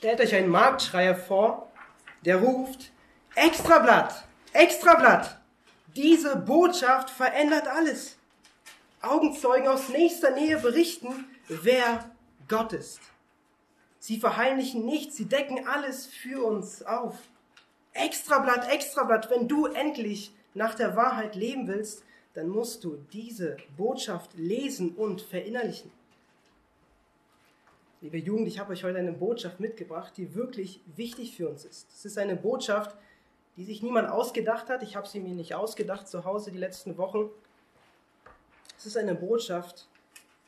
[0.00, 1.70] Stellt euch einen Marktschreier vor,
[2.24, 2.90] der ruft,
[3.34, 5.38] Extrablatt, Extrablatt,
[5.94, 8.16] diese Botschaft verändert alles.
[9.02, 12.10] Augenzeugen aus nächster Nähe berichten, wer
[12.48, 13.00] Gott ist.
[13.98, 17.18] Sie verheimlichen nichts, sie decken alles für uns auf.
[17.92, 24.30] Extrablatt, Extrablatt, wenn du endlich nach der Wahrheit leben willst, dann musst du diese Botschaft
[24.32, 25.92] lesen und verinnerlichen.
[28.02, 31.86] Liebe Jugend, ich habe euch heute eine Botschaft mitgebracht, die wirklich wichtig für uns ist.
[31.92, 32.96] Es ist eine Botschaft,
[33.58, 34.82] die sich niemand ausgedacht hat.
[34.82, 37.28] Ich habe sie mir nicht ausgedacht zu Hause die letzten Wochen.
[38.78, 39.86] Es ist eine Botschaft,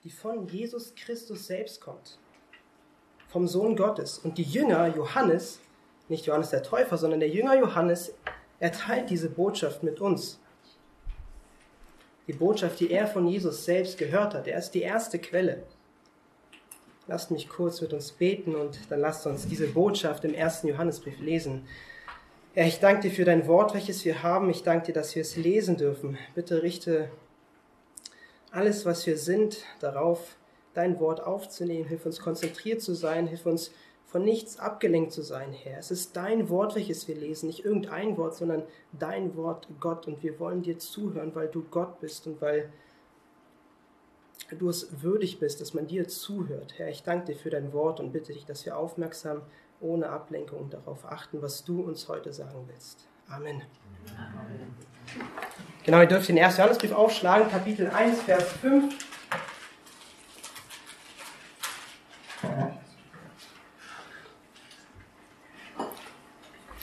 [0.03, 2.19] die von Jesus Christus selbst kommt,
[3.29, 4.19] vom Sohn Gottes.
[4.19, 5.61] Und die Jünger Johannes,
[6.09, 8.15] nicht Johannes der Täufer, sondern der Jünger Johannes,
[8.61, 10.41] er teilt diese Botschaft mit uns.
[12.27, 14.47] Die Botschaft, die er von Jesus selbst gehört hat.
[14.47, 15.65] Er ist die erste Quelle.
[17.09, 21.19] Lasst mich kurz mit uns beten und dann lasst uns diese Botschaft im ersten Johannesbrief
[21.21, 21.67] lesen.
[22.55, 24.51] Herr, ich danke dir für dein Wort, welches wir haben.
[24.51, 26.17] Ich danke dir, dass wir es lesen dürfen.
[26.35, 27.11] Bitte richte
[28.53, 30.37] alles, was wir sind, darauf,
[30.75, 31.89] dein Wort aufzunehmen.
[31.89, 33.27] Hilf uns konzentriert zu sein.
[33.27, 33.73] Hilf uns
[34.07, 35.79] von nichts abgelenkt zu sein, Herr.
[35.79, 37.47] Es ist dein Wort, welches wir lesen.
[37.47, 40.07] Nicht irgendein Wort, sondern dein Wort, Gott.
[40.07, 42.71] Und wir wollen dir zuhören, weil du Gott bist und weil
[44.53, 46.75] du es würdig bist, dass man dir zuhört.
[46.77, 49.43] Herr, ich danke dir für dein Wort und bitte dich, dass wir aufmerksam
[49.81, 53.07] ohne Ablenkung darauf achten, was du uns heute sagen willst.
[53.29, 53.63] Amen.
[54.17, 54.75] Amen.
[55.85, 58.95] Genau, ihr dürft den ersten Johannesbrief aufschlagen, Kapitel 1, Vers 5.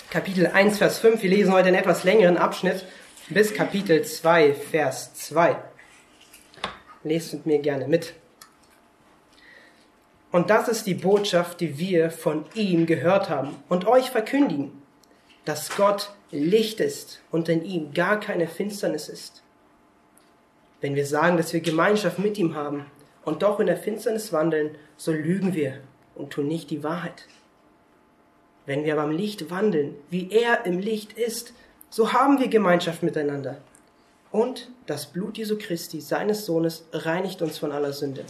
[0.09, 1.21] Kapitel 1, Vers 5.
[1.21, 2.83] Wir lesen heute einen etwas längeren Abschnitt
[3.29, 5.55] bis Kapitel 2, Vers 2.
[7.03, 8.13] Lest mit mir gerne mit.
[10.31, 14.81] Und das ist die Botschaft, die wir von ihm gehört haben und euch verkündigen,
[15.45, 19.41] dass Gott Licht ist und in ihm gar keine Finsternis ist.
[20.81, 22.85] Wenn wir sagen, dass wir Gemeinschaft mit ihm haben
[23.25, 25.79] und doch in der Finsternis wandeln, so lügen wir
[26.15, 27.25] und tun nicht die Wahrheit.
[28.65, 31.53] Wenn wir aber im Licht wandeln, wie er im Licht ist,
[31.89, 33.57] so haben wir Gemeinschaft miteinander.
[34.31, 38.25] Und das Blut Jesu Christi, seines Sohnes, reinigt uns von aller Sünde.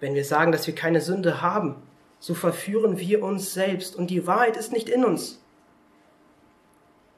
[0.00, 1.76] Wenn wir sagen, dass wir keine Sünde haben,
[2.20, 5.40] so verführen wir uns selbst und die Wahrheit ist nicht in uns.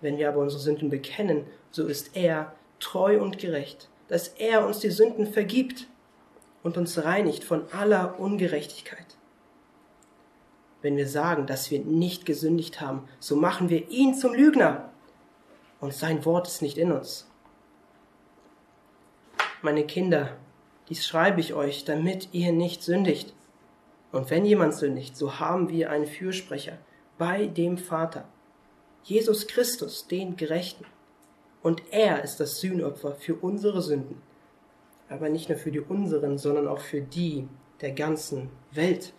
[0.00, 4.78] Wenn wir aber unsere Sünden bekennen, so ist er treu und gerecht, dass er uns
[4.78, 5.86] die Sünden vergibt
[6.62, 9.16] und uns reinigt von aller Ungerechtigkeit.
[10.82, 14.90] Wenn wir sagen, dass wir nicht gesündigt haben, so machen wir ihn zum Lügner
[15.80, 17.26] und sein Wort ist nicht in uns.
[19.62, 20.36] Meine Kinder,
[20.88, 23.34] dies schreibe ich euch, damit ihr nicht sündigt.
[24.12, 26.78] Und wenn jemand sündigt, so haben wir einen Fürsprecher
[27.18, 28.24] bei dem Vater,
[29.02, 30.84] Jesus Christus, den Gerechten.
[31.62, 34.22] Und er ist das Sühnopfer für unsere Sünden.
[35.08, 37.48] Aber nicht nur für die unseren, sondern auch für die
[37.80, 39.12] der ganzen Welt.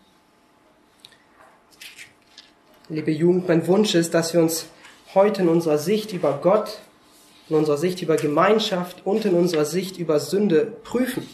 [2.89, 4.67] Liebe Jugend, mein Wunsch ist, dass wir uns
[5.13, 6.79] heute in unserer Sicht über Gott,
[7.49, 11.27] in unserer Sicht über Gemeinschaft und in unserer Sicht über Sünde prüfen.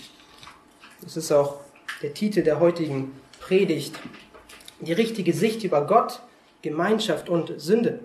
[1.01, 1.57] Das ist auch
[2.01, 3.95] der Titel der heutigen Predigt.
[4.79, 6.21] Die richtige Sicht über Gott,
[6.61, 7.99] Gemeinschaft und Sünde.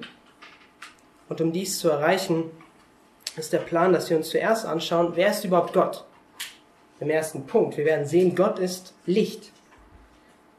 [1.28, 2.44] Und um dies zu erreichen,
[3.36, 6.04] ist der Plan, dass wir uns zuerst anschauen, wer ist überhaupt Gott?
[7.00, 7.76] Im ersten Punkt.
[7.76, 9.52] Wir werden sehen, Gott ist Licht.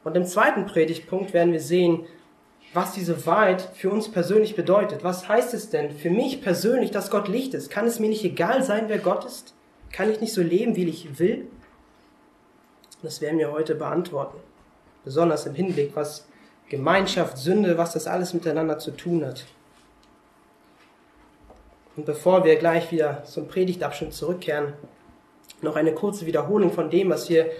[0.04, 2.06] Und im zweiten Predigtpunkt werden wir sehen,
[2.72, 5.02] was diese Wahrheit für uns persönlich bedeutet.
[5.02, 7.70] Was heißt es denn für mich persönlich, dass Gott Licht ist?
[7.70, 9.54] Kann es mir nicht egal sein, wer Gott ist?
[9.92, 11.48] Kann ich nicht so leben, wie ich will?
[13.02, 14.38] Das werden wir heute beantworten.
[15.04, 16.26] Besonders im Hinblick, was
[16.68, 19.46] Gemeinschaft, Sünde, was das alles miteinander zu tun hat.
[21.96, 24.74] Und bevor wir gleich wieder zum Predigtabschnitt zurückkehren,
[25.60, 27.50] noch eine kurze Wiederholung von dem, was wir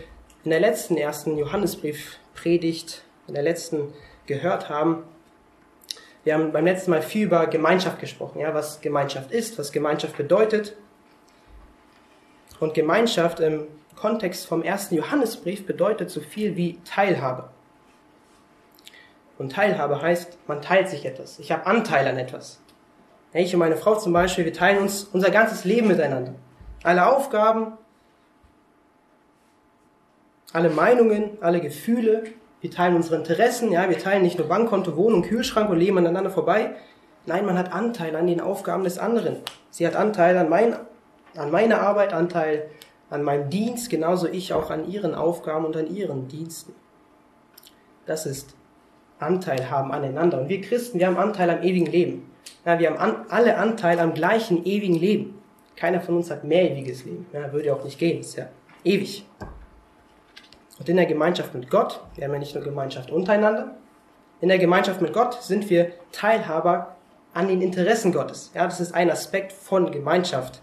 [0.45, 3.93] in der letzten ersten Johannesbrief-Predigt, in der letzten
[4.27, 5.05] gehört haben.
[6.25, 10.17] Wir haben beim letzten Mal viel über Gemeinschaft gesprochen, ja, was Gemeinschaft ist, was Gemeinschaft
[10.17, 10.77] bedeutet.
[12.59, 17.49] Und Gemeinschaft im Kontext vom ersten Johannesbrief bedeutet so viel wie Teilhabe.
[19.39, 21.39] Und Teilhabe heißt, man teilt sich etwas.
[21.39, 22.61] Ich habe Anteil an etwas.
[23.33, 26.35] Ich und meine Frau zum Beispiel, wir teilen uns unser ganzes Leben miteinander.
[26.83, 27.73] Alle Aufgaben,
[30.53, 32.25] alle Meinungen, alle Gefühle.
[32.61, 33.73] Wir teilen unsere Interessen.
[33.73, 36.73] Ja, wir teilen nicht nur Bankkonto, Wohnung, Kühlschrank und leben aneinander vorbei.
[37.27, 39.37] Nein, man hat Anteil an den Aufgaben des anderen.
[39.71, 40.75] Sie hat Anteil an, mein,
[41.37, 42.71] an meiner Arbeit, Anteil
[43.09, 46.75] an meinem Dienst, genauso ich auch an ihren Aufgaben und an ihren Diensten.
[48.07, 48.55] das ist
[49.19, 50.41] Anteil haben aneinander.
[50.41, 52.31] Und wir Christen, wir haben Anteil am ewigen Leben.
[52.65, 55.39] Ja, wir haben an, alle Anteil am gleichen ewigen Leben.
[55.77, 57.27] Keiner von uns hat mehr ewiges Leben.
[57.33, 58.49] Ja, würde auch nicht gehen, ist ja
[58.85, 59.27] ewig.
[60.81, 63.77] Und in der Gemeinschaft mit Gott, wir haben ja nicht nur Gemeinschaft untereinander,
[64.41, 66.97] in der Gemeinschaft mit Gott sind wir Teilhaber
[67.35, 68.51] an den Interessen Gottes.
[68.55, 70.63] Ja, das ist ein Aspekt von Gemeinschaft.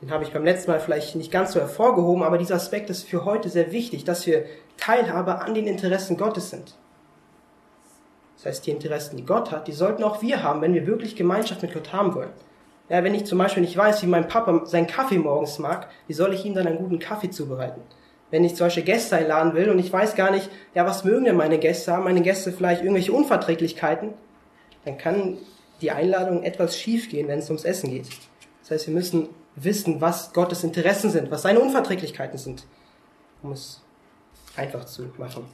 [0.00, 3.08] Den habe ich beim letzten Mal vielleicht nicht ganz so hervorgehoben, aber dieser Aspekt ist
[3.08, 4.44] für heute sehr wichtig, dass wir
[4.76, 6.76] Teilhaber an den Interessen Gottes sind.
[8.36, 11.16] Das heißt, die Interessen, die Gott hat, die sollten auch wir haben, wenn wir wirklich
[11.16, 12.32] Gemeinschaft mit Gott haben wollen.
[12.88, 16.14] Ja, wenn ich zum Beispiel nicht weiß, wie mein Papa seinen Kaffee morgens mag, wie
[16.14, 17.80] soll ich ihm dann einen guten Kaffee zubereiten?
[18.32, 21.26] Wenn ich zum Beispiel Gäste einladen will und ich weiß gar nicht, ja, was mögen
[21.26, 21.92] denn meine Gäste?
[21.92, 24.14] Haben meine Gäste vielleicht irgendwelche Unverträglichkeiten?
[24.86, 25.36] Dann kann
[25.82, 28.08] die Einladung etwas schief gehen, wenn es ums Essen geht.
[28.62, 32.66] Das heißt, wir müssen wissen, was Gottes Interessen sind, was seine Unverträglichkeiten sind,
[33.42, 33.82] um es
[34.56, 35.44] einfach zu machen.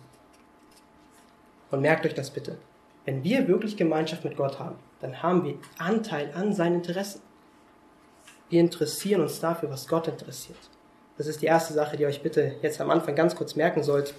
[1.72, 2.58] Und merkt euch das bitte.
[3.04, 7.22] Wenn wir wirklich Gemeinschaft mit Gott haben, dann haben wir Anteil an seinen Interessen.
[8.50, 10.58] Wir interessieren uns dafür, was Gott interessiert.
[11.18, 13.82] Das ist die erste Sache, die ihr euch bitte jetzt am Anfang ganz kurz merken
[13.82, 14.14] sollt.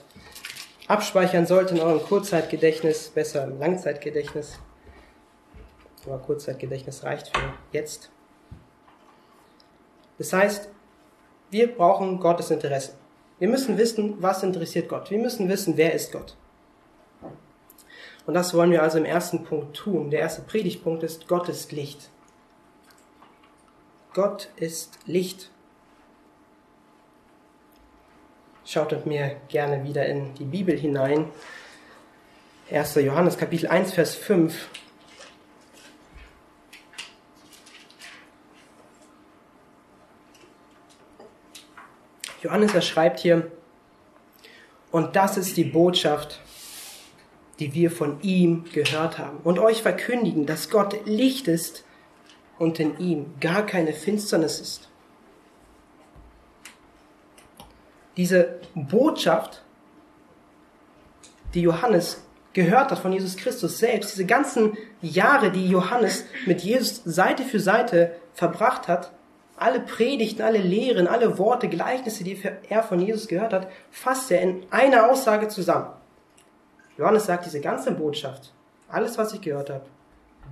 [0.88, 4.60] Abspeichern sollt in eurem Kurzzeitgedächtnis, besser im Langzeitgedächtnis.
[6.06, 8.12] Aber Kurzzeitgedächtnis reicht für jetzt.
[10.18, 10.70] Das heißt,
[11.52, 12.96] wir brauchen Gottes Interessen.
[13.40, 15.10] Wir müssen wissen, was interessiert Gott.
[15.10, 16.36] Wir müssen wissen, wer ist Gott.
[18.26, 20.12] Und das wollen wir also im ersten Punkt tun.
[20.12, 22.10] Der erste Predigtpunkt ist, Gott ist Licht.
[24.14, 25.50] Gott ist Licht.
[28.72, 31.32] Schaut mit mir gerne wieder in die Bibel hinein.
[32.70, 32.94] 1.
[32.98, 34.70] Johannes Kapitel 1, Vers 5.
[42.44, 43.52] Johannes er schreibt hier,
[44.92, 46.40] und das ist die Botschaft,
[47.58, 51.86] die wir von ihm gehört haben und euch verkündigen, dass Gott Licht ist
[52.60, 54.90] und in ihm gar keine Finsternis ist.
[58.20, 59.62] Diese Botschaft,
[61.54, 62.22] die Johannes
[62.52, 67.62] gehört hat von Jesus Christus selbst, diese ganzen Jahre, die Johannes mit Jesus Seite für
[67.62, 69.14] Seite verbracht hat,
[69.56, 72.38] alle Predigten, alle Lehren, alle Worte, Gleichnisse, die
[72.68, 75.88] er von Jesus gehört hat, fasst er in einer Aussage zusammen.
[76.98, 78.52] Johannes sagt diese ganze Botschaft,
[78.90, 79.86] alles, was ich gehört habe,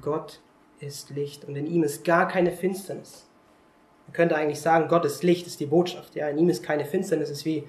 [0.02, 0.40] Gott
[0.80, 3.27] ist Licht und in ihm ist gar keine Finsternis.
[4.08, 6.16] Man könnte eigentlich sagen, Gott ist Licht, ist die Botschaft.
[6.16, 7.64] Ja, in ihm ist keine Finsternis, ist wie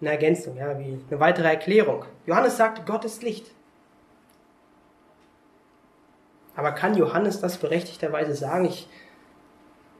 [0.00, 2.04] eine Ergänzung, ja, wie eine weitere Erklärung.
[2.26, 3.46] Johannes sagt, Gott ist Licht.
[6.56, 8.64] Aber kann Johannes das berechtigterweise sagen?
[8.64, 8.88] Ich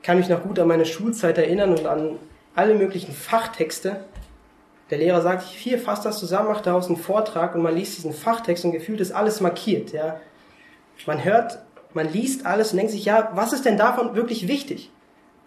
[0.02, 2.18] kann mich noch gut an meine Schulzeit erinnern und an
[2.54, 4.04] alle möglichen Fachtexte,
[4.90, 8.12] der Lehrer sagt, hier fasst das zusammen, macht daraus einen Vortrag und man liest diesen
[8.12, 9.92] Fachtext und gefühlt ist alles markiert.
[9.92, 10.20] Ja.
[11.06, 11.58] Man hört,
[11.92, 14.90] man liest alles und denkt sich, ja, was ist denn davon wirklich wichtig?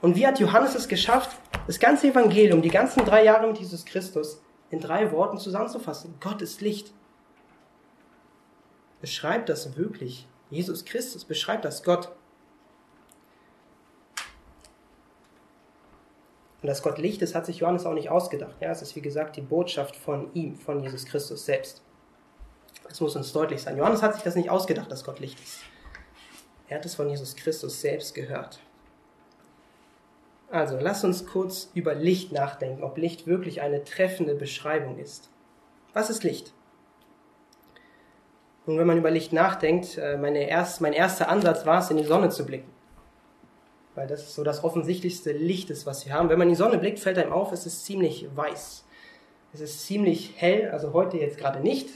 [0.01, 1.37] Und wie hat Johannes es geschafft,
[1.67, 6.15] das ganze Evangelium, die ganzen drei Jahre mit Jesus Christus in drei Worten zusammenzufassen?
[6.19, 6.91] Gott ist Licht.
[8.99, 11.23] Beschreibt das wirklich Jesus Christus?
[11.23, 12.11] Beschreibt das Gott?
[16.61, 18.55] Und dass Gott Licht ist, hat sich Johannes auch nicht ausgedacht.
[18.59, 21.81] Ja, es ist wie gesagt die Botschaft von ihm, von Jesus Christus selbst.
[22.87, 23.77] Das muss uns deutlich sein.
[23.77, 25.61] Johannes hat sich das nicht ausgedacht, dass Gott Licht ist.
[26.67, 28.59] Er hat es von Jesus Christus selbst gehört.
[30.51, 35.29] Also, lass uns kurz über Licht nachdenken, ob Licht wirklich eine treffende Beschreibung ist.
[35.93, 36.53] Was ist Licht?
[38.65, 42.03] Nun, wenn man über Licht nachdenkt, äh, erst, mein erster Ansatz war es, in die
[42.03, 42.71] Sonne zu blicken
[43.95, 46.29] weil das so das offensichtlichste Licht ist, was wir haben.
[46.29, 48.85] Wenn man in die Sonne blickt, fällt einem auf, es ist ziemlich weiß.
[49.53, 51.89] Es ist ziemlich hell, also heute jetzt gerade nicht.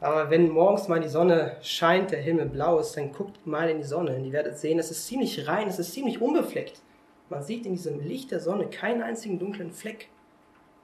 [0.00, 3.78] Aber wenn morgens mal die Sonne scheint, der Himmel blau ist, dann guckt mal in
[3.78, 6.80] die Sonne und ihr werdet sehen, es ist ziemlich rein, es ist ziemlich unbefleckt.
[7.30, 10.08] Man sieht in diesem Licht der Sonne keinen einzigen dunklen Fleck.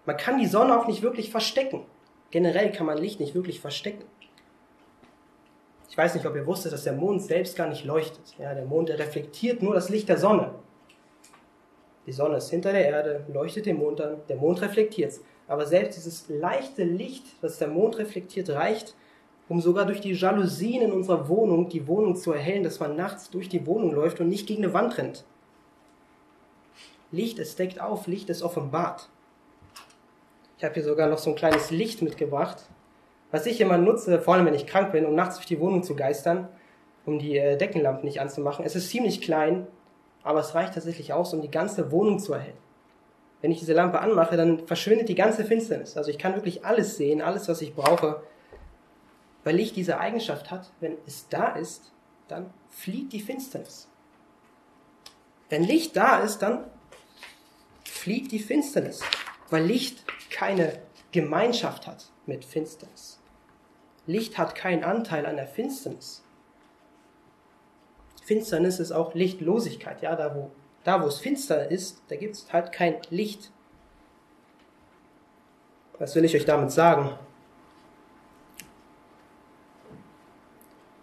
[0.07, 1.85] Man kann die Sonne auch nicht wirklich verstecken.
[2.31, 4.05] Generell kann man Licht nicht wirklich verstecken.
[5.89, 8.35] Ich weiß nicht, ob ihr wusstet, dass der Mond selbst gar nicht leuchtet.
[8.39, 10.55] Ja, der Mond der reflektiert nur das Licht der Sonne.
[12.07, 15.23] Die Sonne ist hinter der Erde, leuchtet den Mond an, der Mond reflektiert es.
[15.47, 18.95] Aber selbst dieses leichte Licht, das der Mond reflektiert, reicht,
[19.49, 23.31] um sogar durch die Jalousien in unserer Wohnung die Wohnung zu erhellen, dass man nachts
[23.31, 25.25] durch die Wohnung läuft und nicht gegen eine Wand rennt.
[27.13, 29.09] Licht, es deckt auf, Licht ist offenbart.
[30.59, 32.65] Ich habe hier sogar noch so ein kleines Licht mitgebracht.
[33.31, 35.83] Was ich immer nutze, vor allem wenn ich krank bin, um nachts durch die Wohnung
[35.83, 36.49] zu geistern,
[37.07, 38.65] um die äh, Deckenlampen nicht anzumachen.
[38.65, 39.67] Es ist ziemlich klein,
[40.23, 42.59] aber es reicht tatsächlich aus, um die ganze Wohnung zu erhellen.
[43.41, 45.97] Wenn ich diese Lampe anmache, dann verschwindet die ganze Finsternis.
[45.97, 48.23] Also ich kann wirklich alles sehen, alles, was ich brauche,
[49.45, 51.93] weil Licht diese Eigenschaft hat, wenn es da ist,
[52.29, 53.89] dann flieht die Finsternis.
[55.49, 56.65] Wenn Licht da ist, dann
[57.91, 59.03] flieht die Finsternis,
[59.51, 60.81] weil Licht keine
[61.13, 63.19] Gemeinschaft hat mit Finsternis.
[64.07, 66.23] Licht hat keinen Anteil an der Finsternis.
[68.23, 70.03] Finsternis ist auch Lichtlosigkeit.
[70.03, 70.51] Ja, da wo,
[70.85, 73.51] da wo es finster ist, da gibt es halt kein Licht.
[75.99, 77.19] Was will ich euch damit sagen?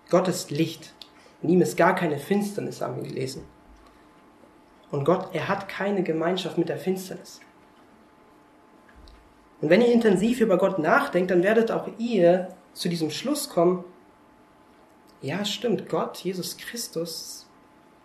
[0.09, 0.93] Gott ist Licht.
[1.41, 3.45] In ihm ist gar keine Finsternis, haben wir gelesen.
[4.91, 7.41] Und Gott, er hat keine Gemeinschaft mit der Finsternis.
[9.61, 13.83] Und wenn ihr intensiv über Gott nachdenkt, dann werdet auch ihr zu diesem Schluss kommen,
[15.21, 17.47] ja stimmt, Gott, Jesus Christus,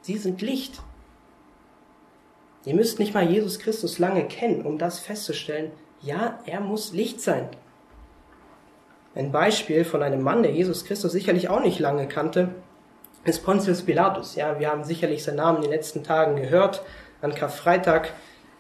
[0.01, 0.81] sie sind Licht.
[2.65, 7.21] Ihr müsst nicht mal Jesus Christus lange kennen, um das festzustellen, ja, er muss Licht
[7.21, 7.49] sein.
[9.15, 12.55] Ein Beispiel von einem Mann, der Jesus Christus sicherlich auch nicht lange kannte,
[13.25, 14.35] ist Pontius Pilatus.
[14.35, 16.83] Ja, wir haben sicherlich seinen Namen in den letzten Tagen gehört,
[17.21, 18.13] an Karfreitag,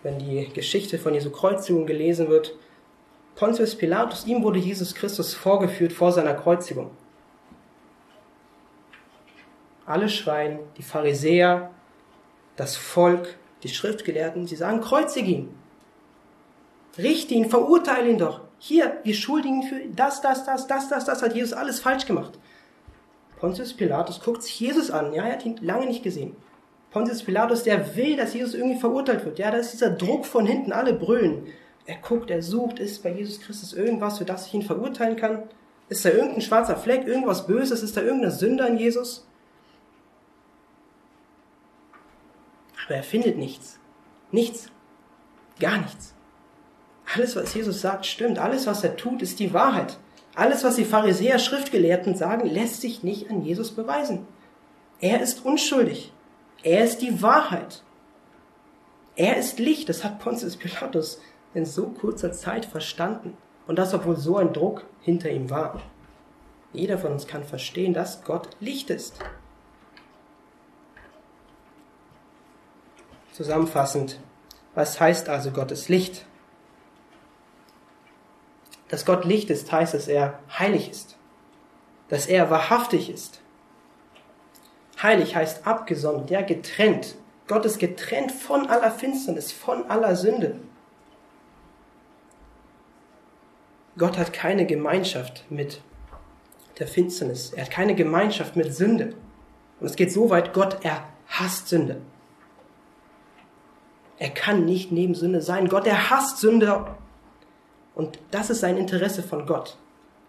[0.02, 2.54] wenn die Geschichte von Jesu Kreuzigung gelesen wird.
[3.34, 6.90] Pontius Pilatus, ihm wurde Jesus Christus vorgeführt vor seiner Kreuzigung.
[9.84, 11.70] Alle schreien, die Pharisäer,
[12.56, 15.54] das Volk, die Schriftgelehrten, sie sagen, kreuzige ihn.
[16.98, 18.42] Richte ihn, verurteile ihn doch.
[18.58, 22.38] Hier, wir schuldigen für das, das, das, das, das, das hat Jesus alles falsch gemacht.
[23.42, 25.12] Pontius Pilatus guckt sich Jesus an.
[25.12, 26.36] Ja, er hat ihn lange nicht gesehen.
[26.92, 29.40] Pontius Pilatus, der will, dass Jesus irgendwie verurteilt wird.
[29.40, 31.48] Ja, da ist dieser Druck von hinten, alle brüllen.
[31.84, 35.42] Er guckt, er sucht, ist bei Jesus Christus irgendwas, für das ich ihn verurteilen kann?
[35.88, 37.82] Ist da irgendein schwarzer Fleck, irgendwas Böses?
[37.82, 39.26] Ist da irgendeine Sünde an Jesus?
[42.86, 43.80] Aber er findet nichts.
[44.30, 44.70] Nichts.
[45.58, 46.14] Gar nichts.
[47.12, 48.38] Alles, was Jesus sagt, stimmt.
[48.38, 49.98] Alles, was er tut, ist die Wahrheit.
[50.34, 54.26] Alles, was die Pharisäer Schriftgelehrten sagen, lässt sich nicht an Jesus beweisen.
[55.00, 56.12] Er ist unschuldig.
[56.62, 57.82] Er ist die Wahrheit.
[59.14, 59.88] Er ist Licht.
[59.88, 61.20] Das hat Pontius Pilatus
[61.54, 63.36] in so kurzer Zeit verstanden.
[63.66, 65.82] Und das, obwohl so ein Druck hinter ihm war.
[66.72, 69.18] Jeder von uns kann verstehen, dass Gott Licht ist.
[73.32, 74.18] Zusammenfassend,
[74.74, 76.26] was heißt also Gottes Licht?
[78.92, 81.16] Dass Gott Licht ist, heißt, dass er heilig ist,
[82.08, 83.40] dass er wahrhaftig ist.
[85.02, 87.14] Heilig heißt abgesondert, ja getrennt.
[87.48, 90.60] Gott ist getrennt von aller Finsternis, von aller Sünde.
[93.96, 95.80] Gott hat keine Gemeinschaft mit
[96.78, 97.54] der Finsternis.
[97.54, 99.14] Er hat keine Gemeinschaft mit Sünde.
[99.80, 102.02] Und es geht so weit, Gott, er hasst Sünde.
[104.18, 105.68] Er kann nicht neben Sünde sein.
[105.68, 106.94] Gott, er hasst Sünde
[107.94, 109.76] und das ist sein Interesse von Gott.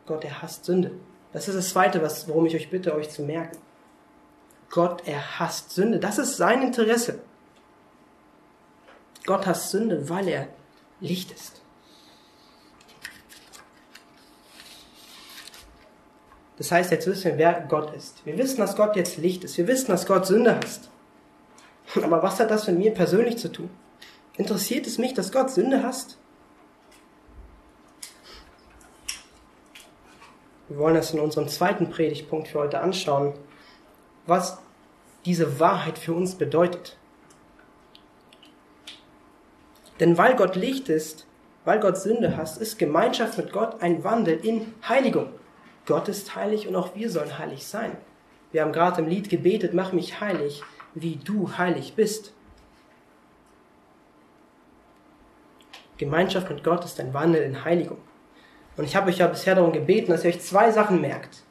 [0.05, 0.91] Gott, er hasst Sünde.
[1.31, 3.57] Das ist das Zweite, was, worum ich euch bitte, euch zu merken.
[4.69, 5.99] Gott, er hasst Sünde.
[5.99, 7.19] Das ist sein Interesse.
[9.25, 10.47] Gott hasst Sünde, weil er
[10.99, 11.61] Licht ist.
[16.57, 18.25] Das heißt, jetzt wissen wir, wer Gott ist.
[18.25, 19.57] Wir wissen, dass Gott jetzt Licht ist.
[19.57, 20.89] Wir wissen, dass Gott Sünde hasst.
[21.95, 23.69] Aber was hat das mit mir persönlich zu tun?
[24.37, 26.17] Interessiert es mich, dass Gott Sünde hasst?
[30.73, 33.35] Wir wollen das in unserem zweiten Predigtpunkt für heute anschauen,
[34.25, 34.57] was
[35.23, 36.97] diese Wahrheit für uns bedeutet.
[39.99, 41.27] Denn weil Gott Licht ist,
[41.63, 45.27] weil Gott Sünde hasst, ist Gemeinschaft mit Gott ein Wandel in Heiligung.
[45.85, 47.95] Gott ist heilig und auch wir sollen heilig sein.
[48.51, 50.63] Wir haben gerade im Lied gebetet, mach mich heilig,
[50.95, 52.33] wie du heilig bist.
[55.97, 57.99] Gemeinschaft mit Gott ist ein Wandel in Heiligung.
[58.75, 61.43] Und ich habe euch ja bisher darum gebeten, dass ihr euch zwei Sachen merkt.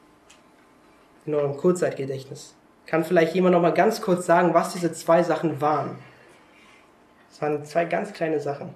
[1.25, 2.55] In eurem Kurzzeitgedächtnis.
[2.85, 5.97] Kann vielleicht jemand noch mal ganz kurz sagen, was diese zwei Sachen waren?
[7.29, 8.73] Das waren zwei ganz kleine Sachen.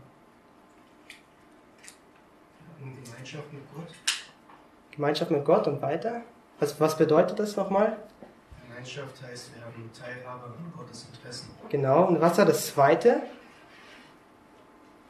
[3.03, 3.93] Gemeinschaft mit Gott.
[4.91, 6.21] Gemeinschaft mit Gott und weiter?
[6.59, 7.97] Was, was bedeutet das nochmal?
[8.67, 11.49] Gemeinschaft heißt, wir haben Teilhabe an Gottes Interessen.
[11.69, 12.05] Genau.
[12.05, 13.21] Und was war das zweite?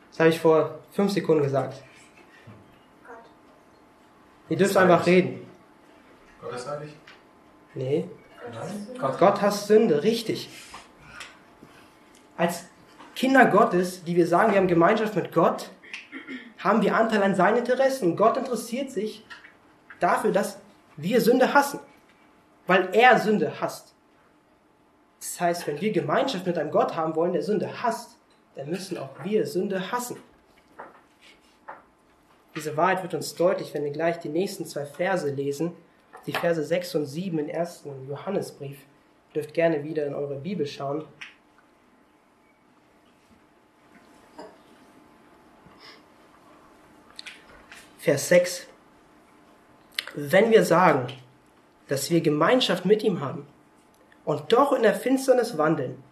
[0.10, 1.84] Das habe ich vor fünf Sekunden gesagt.
[4.50, 5.46] Ihr dürft einfach reden.
[6.42, 6.94] Gott ist heilig?
[7.74, 8.06] Nee.
[9.00, 10.50] Gott, Gott hasst Sünde, richtig.
[12.38, 12.66] Als
[13.16, 15.70] Kinder Gottes, die wir sagen, wir haben Gemeinschaft mit Gott,
[16.60, 18.16] haben wir Anteil an seinen Interessen.
[18.16, 19.26] Gott interessiert sich
[20.00, 20.60] dafür, dass
[20.96, 21.80] wir Sünde hassen,
[22.68, 23.94] weil er Sünde hasst.
[25.20, 28.18] Das heißt, wenn wir Gemeinschaft mit einem Gott haben wollen, der Sünde hasst,
[28.56, 30.18] dann müssen auch wir Sünde hassen.
[32.58, 35.74] Diese Wahrheit wird uns deutlich, wenn wir gleich die nächsten zwei Verse lesen.
[36.26, 38.80] die Verse 6 und 7 im ersten Johannesbrief.
[39.30, 41.06] Ihr dürft gerne wieder in eure Bibel schauen.
[48.00, 48.66] Vers 6.
[50.16, 51.14] Wenn wir sagen,
[51.88, 53.46] dass wir Gemeinschaft mit ihm haben
[54.26, 56.04] und doch in der Finsternis wandeln,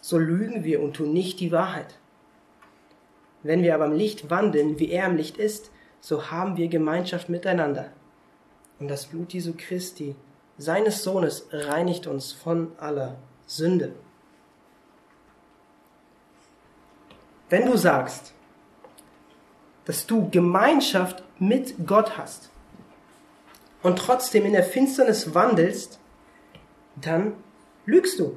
[0.00, 1.98] so lügen wir und tun nicht die Wahrheit.
[3.42, 7.28] Wenn wir aber im Licht wandeln, wie er im Licht ist, so haben wir Gemeinschaft
[7.28, 7.90] miteinander.
[8.78, 10.16] Und das Blut Jesu Christi,
[10.58, 13.16] seines Sohnes, reinigt uns von aller
[13.46, 13.92] Sünde.
[17.50, 18.32] Wenn du sagst,
[19.84, 22.50] dass du Gemeinschaft mit Gott hast
[23.82, 25.98] und trotzdem in der Finsternis wandelst,
[26.96, 27.34] dann
[27.86, 28.36] lügst du.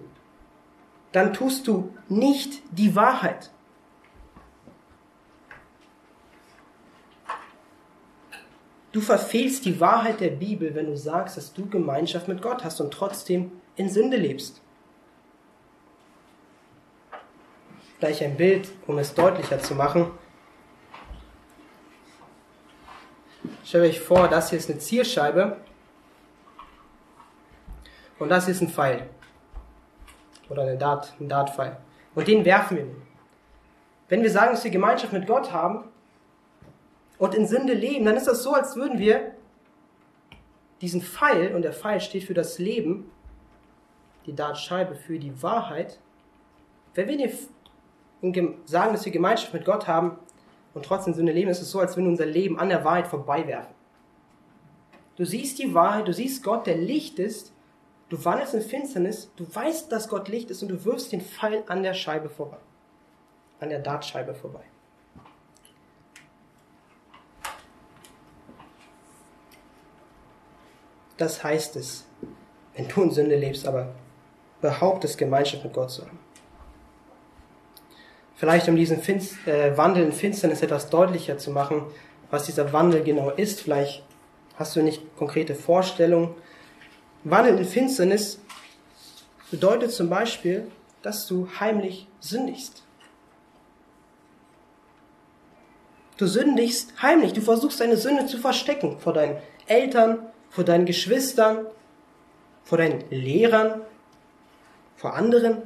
[1.11, 3.51] Dann tust du nicht die Wahrheit.
[8.93, 12.79] Du verfehlst die Wahrheit der Bibel, wenn du sagst, dass du Gemeinschaft mit Gott hast
[12.79, 14.61] und trotzdem in Sünde lebst.
[17.99, 20.11] Gleich ein Bild, um es deutlicher zu machen.
[23.65, 25.57] Stellt euch vor, das hier ist eine Zielscheibe
[28.19, 29.09] und das ist ein Pfeil
[30.49, 31.77] oder eine Dart, ein Dartpfeil.
[32.13, 32.85] Und den werfen wir.
[34.07, 35.85] Wenn wir sagen, dass wir Gemeinschaft mit Gott haben,
[37.17, 39.33] und in Sünde leben, dann ist das so, als würden wir
[40.81, 43.09] diesen Pfeil, und der Pfeil steht für das Leben,
[44.25, 45.99] die Dartscheibe für die Wahrheit,
[46.95, 47.31] wenn wir
[48.65, 50.17] sagen, dass wir Gemeinschaft mit Gott haben
[50.73, 53.07] und trotzdem Sünde leben, ist es so, als würden wir unser Leben an der Wahrheit
[53.07, 53.73] vorbeiwerfen.
[55.15, 57.53] Du siehst die Wahrheit, du siehst Gott, der Licht ist,
[58.09, 61.63] du wandelst in Finsternis, du weißt, dass Gott Licht ist und du wirfst den Pfeil
[61.67, 62.57] an der Scheibe vorbei,
[63.59, 64.63] an der Dartscheibe vorbei.
[71.23, 72.03] Das heißt es,
[72.75, 73.95] wenn du in Sünde lebst, aber
[74.59, 76.19] behauptest, Gemeinschaft mit Gott zu haben.
[78.35, 81.83] Vielleicht um diesen Finst äh, Wandel in Finsternis etwas deutlicher zu machen,
[82.29, 83.61] was dieser Wandel genau ist.
[83.61, 84.03] Vielleicht
[84.57, 86.35] hast du nicht konkrete Vorstellungen.
[87.23, 88.41] Wandel in Finsternis
[89.49, 90.67] bedeutet zum Beispiel,
[91.03, 92.83] dass du heimlich sündigst.
[96.17, 97.31] Du sündigst heimlich.
[97.31, 101.65] Du versuchst deine Sünde zu verstecken vor deinen Eltern, vor deinen Geschwistern,
[102.63, 103.81] vor deinen Lehrern,
[104.95, 105.63] vor anderen.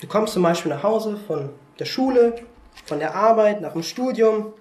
[0.00, 2.36] Du kommst zum Beispiel nach Hause von der Schule,
[2.86, 4.54] von der Arbeit, nach dem Studium,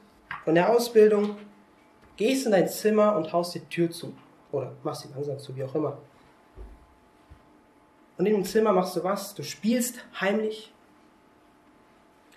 [0.44, 1.38] von der Ausbildung,
[2.18, 4.14] gehst in dein Zimmer und haust die Tür zu.
[4.52, 5.98] Oder machst sie langsam zu, wie auch immer.
[8.18, 9.34] Und in dem Zimmer machst du was?
[9.34, 10.74] Du spielst heimlich,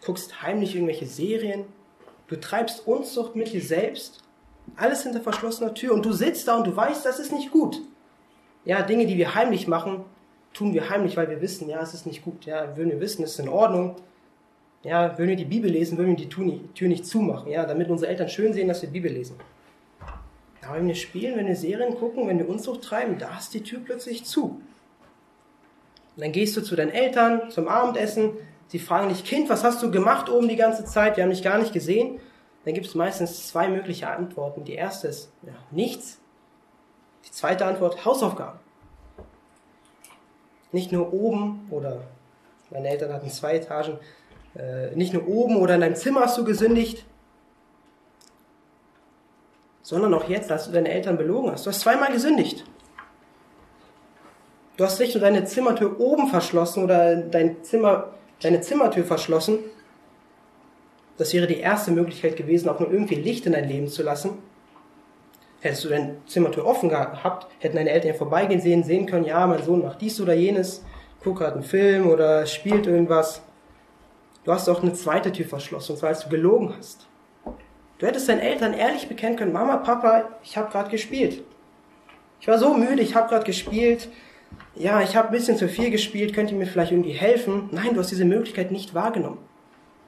[0.05, 1.65] guckst heimlich irgendwelche Serien,
[2.29, 4.22] du treibst Unzucht mit dir selbst
[4.77, 7.81] alles hinter verschlossener Tür und du sitzt da und du weißt, das ist nicht gut.
[8.65, 10.05] Ja, Dinge, die wir heimlich machen,
[10.53, 12.45] tun wir heimlich, weil wir wissen, ja, es ist nicht gut.
[12.45, 13.97] Ja, würden wir wissen, es ist in Ordnung.
[14.83, 18.11] Ja, würden wir die Bibel lesen, würden wir die Tür nicht zumachen, ja, damit unsere
[18.11, 19.37] Eltern schön sehen, dass wir Bibel lesen.
[20.67, 23.63] Aber wenn wir spielen, wenn wir Serien gucken, wenn wir Unzucht treiben, da ist die
[23.63, 24.61] Tür plötzlich zu.
[26.17, 28.31] Und dann gehst du zu deinen Eltern zum Abendessen,
[28.69, 31.17] sie fragen dich, Kind, was hast du gemacht oben die ganze Zeit?
[31.17, 32.21] Wir haben dich gar nicht gesehen
[32.65, 34.65] dann gibt es meistens zwei mögliche Antworten.
[34.65, 36.21] Die erste ist ja, nichts.
[37.27, 38.59] Die zweite Antwort Hausaufgaben.
[40.71, 42.03] Nicht nur oben oder
[42.71, 43.99] meine Eltern hatten zwei Etagen.
[44.55, 47.05] Äh, nicht nur oben oder in deinem Zimmer hast du gesündigt,
[49.83, 51.67] sondern auch jetzt, als du deine Eltern belogen hast.
[51.67, 52.65] Du hast zweimal gesündigt.
[54.77, 59.59] Du hast nicht nur deine Zimmertür oben verschlossen oder dein Zimmer, deine Zimmertür verschlossen,
[61.19, 64.39] das wäre die erste Möglichkeit gewesen, auch nur irgendwie Licht in dein Leben zu lassen.
[65.61, 69.63] Hättest du deine Zimmertür offen gehabt, hätten deine Eltern vorbeigehen sehen, sehen können, ja, mein
[69.63, 70.85] Sohn macht dies oder jenes,
[71.23, 73.43] guckt gerade einen Film oder spielt irgendwas.
[74.45, 77.07] Du hast auch eine zweite Tür verschlossen, und zwar als du gelogen hast.
[77.99, 81.45] Du hättest deinen Eltern ehrlich bekennen können, Mama, Papa, ich habe gerade gespielt.
[82.41, 84.09] Ich war so müde, ich habe gerade gespielt.
[84.75, 87.69] Ja, ich habe ein bisschen zu viel gespielt, könnt ihr mir vielleicht irgendwie helfen?
[87.71, 89.39] Nein, du hast diese Möglichkeit nicht wahrgenommen.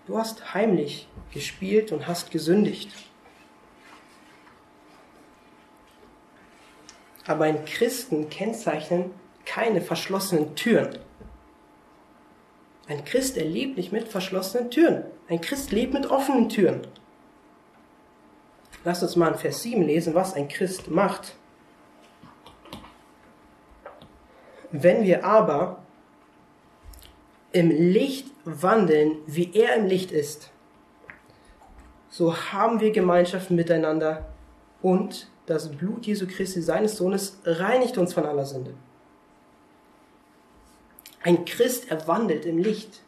[0.07, 2.91] Du hast heimlich gespielt und hast gesündigt.
[7.27, 9.13] Aber ein Christen kennzeichnen
[9.47, 10.99] keine verschlossenen Türen.
[12.87, 15.05] Ein Christ erlebt nicht mit verschlossenen Türen.
[15.29, 16.87] Ein Christ lebt mit offenen Türen.
[18.85, 21.35] Lass uns mal in Vers 7 lesen, was ein Christ macht.
[24.71, 25.83] Wenn wir aber
[27.53, 30.51] im Licht wandeln, wie er im Licht ist,
[32.11, 34.27] so haben wir Gemeinschaft miteinander
[34.83, 38.75] und das Blut Jesu Christi, seines Sohnes, reinigt uns von aller Sünde.
[41.23, 43.03] Ein Christ, er wandelt im Licht.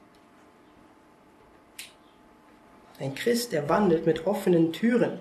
[2.98, 5.18] Ein Christ, der wandelt mit offenen Türen.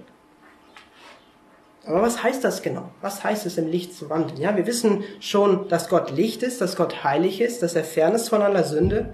[1.85, 2.89] Aber was heißt das genau?
[3.01, 4.41] Was heißt es, im Licht zu wandeln?
[4.41, 8.15] Ja, wir wissen schon, dass Gott Licht ist, dass Gott heilig ist, dass er fern
[8.15, 9.13] ist von aller Sünde.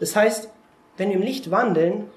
[0.00, 0.48] Das heißt,
[0.96, 2.10] wenn wir im Licht wandeln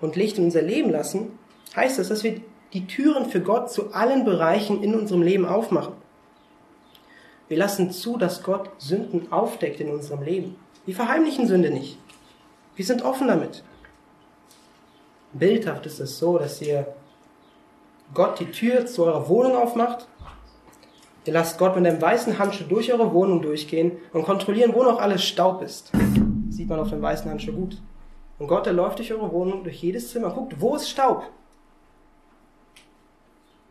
[0.00, 1.38] und Licht in unser Leben lassen,
[1.74, 2.40] heißt das, dass wir
[2.72, 5.94] die Türen für Gott zu allen Bereichen in unserem Leben aufmachen.
[7.48, 10.56] Wir lassen zu, dass Gott Sünden aufdeckt in unserem Leben.
[10.84, 11.98] Wir verheimlichen Sünde nicht.
[12.76, 13.62] Wir sind offen damit.
[15.32, 16.86] Bildhaft ist es so, dass ihr
[18.14, 20.06] Gott die Tür zu eurer Wohnung aufmacht.
[21.24, 24.98] Ihr lasst Gott mit einem weißen Handschuh durch eure Wohnung durchgehen und kontrollieren, wo noch
[24.98, 25.92] alles Staub ist.
[26.62, 27.82] Sieht man auf dem weißen Handschuh gut.
[28.38, 31.24] Und Gott, der läuft durch eure Wohnung, durch jedes Zimmer, guckt, wo ist Staub?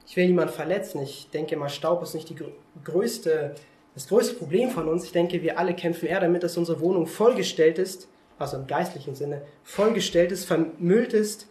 [0.06, 1.02] Ich will niemanden verletzen.
[1.02, 2.36] Ich denke mal, Staub ist nicht die
[2.84, 3.56] größte,
[3.94, 5.06] das größte Problem von uns.
[5.06, 9.16] Ich denke, wir alle kämpfen eher damit, dass unsere Wohnung vollgestellt ist, also im geistlichen
[9.16, 11.48] Sinne, vollgestellt ist, vermüllt ist,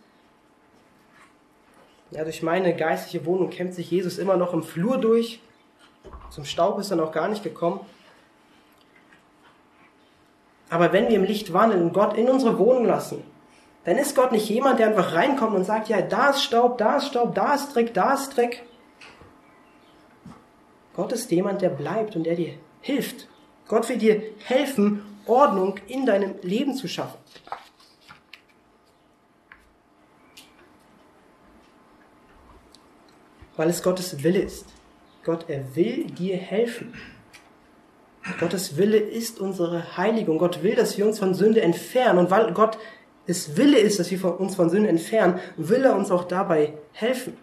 [2.11, 5.41] ja, durch meine geistliche Wohnung kämpft sich Jesus immer noch im Flur durch.
[6.29, 7.81] Zum Staub ist er noch gar nicht gekommen.
[10.71, 13.23] Aber wenn wir im Licht wandeln und Gott in unsere Wohnung lassen,
[13.85, 16.97] dann ist Gott nicht jemand, der einfach reinkommt und sagt, ja, da ist Staub, da
[16.97, 18.63] ist Staub, da ist Dreck, da ist Dreck.
[20.95, 23.29] Gott ist jemand, der bleibt und der dir hilft.
[23.69, 27.19] Gott will dir helfen, Ordnung in deinem Leben zu schaffen.
[33.61, 34.65] weil es Gottes Wille ist.
[35.23, 36.95] Gott, er will dir helfen.
[38.39, 40.39] Gottes Wille ist unsere Heiligung.
[40.39, 42.19] Gott will, dass wir uns von Sünde entfernen.
[42.19, 42.79] Und weil Gott
[43.27, 47.37] es Wille ist, dass wir uns von Sünde entfernen, will er uns auch dabei helfen.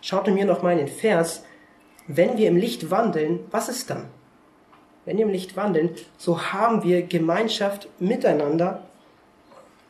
[0.00, 1.44] Schaut mir noch mal in den Vers.
[2.06, 4.06] Wenn wir im Licht wandeln, was ist dann?
[5.04, 8.84] Wenn wir im Licht wandeln, so haben wir Gemeinschaft miteinander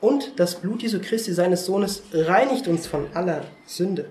[0.01, 4.11] und das Blut Jesu Christi, seines Sohnes, reinigt uns von aller Sünde.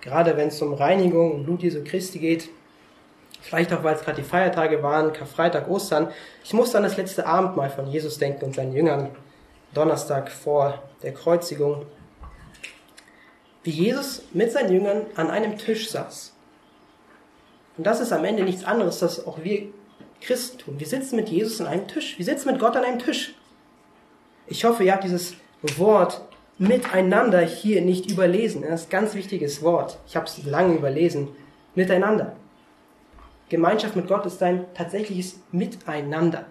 [0.00, 2.48] Gerade wenn es um Reinigung und Blut Jesu Christi geht,
[3.40, 6.08] vielleicht auch weil es gerade die Feiertage waren, Karfreitag, Ostern,
[6.44, 9.10] ich muss an das letzte Abendmahl von Jesus denken und seinen Jüngern,
[9.74, 11.86] Donnerstag vor der Kreuzigung,
[13.62, 16.32] wie Jesus mit seinen Jüngern an einem Tisch saß.
[17.76, 19.68] Und das ist am Ende nichts anderes, als auch wir
[20.20, 20.80] Christen tun.
[20.80, 22.18] Wir sitzen mit Jesus an einem Tisch.
[22.18, 23.34] Wir sitzen mit Gott an einem Tisch.
[24.46, 25.34] Ich hoffe, ihr habt dieses
[25.76, 26.22] Wort
[26.60, 28.62] miteinander hier nicht überlesen.
[28.62, 29.98] Das ist ein ganz wichtiges Wort.
[30.06, 31.28] Ich habe es lange überlesen.
[31.74, 32.36] Miteinander.
[33.48, 36.44] Gemeinschaft mit Gott ist ein tatsächliches Miteinander.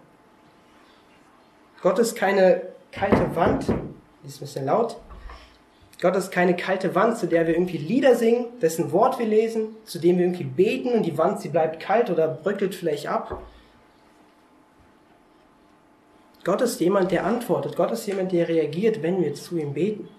[1.82, 4.98] Gott ist keine kalte Wand, die ist ein bisschen laut.
[6.02, 9.76] Gott ist keine kalte Wand, zu der wir irgendwie Lieder singen, dessen Wort wir lesen,
[9.86, 13.44] zu dem wir irgendwie beten und die Wand, sie bleibt kalt oder bröckelt vielleicht ab.
[16.50, 17.76] Gott ist jemand, der antwortet.
[17.76, 20.10] Gott ist jemand, der reagiert, wenn wir zu ihm beten.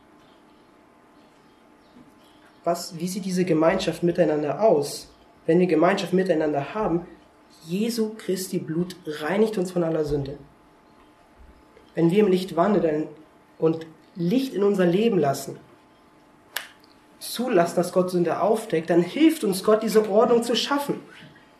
[2.63, 5.11] Was, wie sieht diese Gemeinschaft miteinander aus?
[5.47, 7.05] Wenn wir Gemeinschaft miteinander haben,
[7.67, 10.39] Jesu Christi Blut reinigt uns von aller Sünde.
[11.97, 13.09] Wenn wir im Licht wandeln
[13.59, 15.59] und Licht in unser Leben lassen,
[17.19, 21.01] zulassen, dass Gott Sünde aufdeckt, dann hilft uns Gott, diese Ordnung zu schaffen.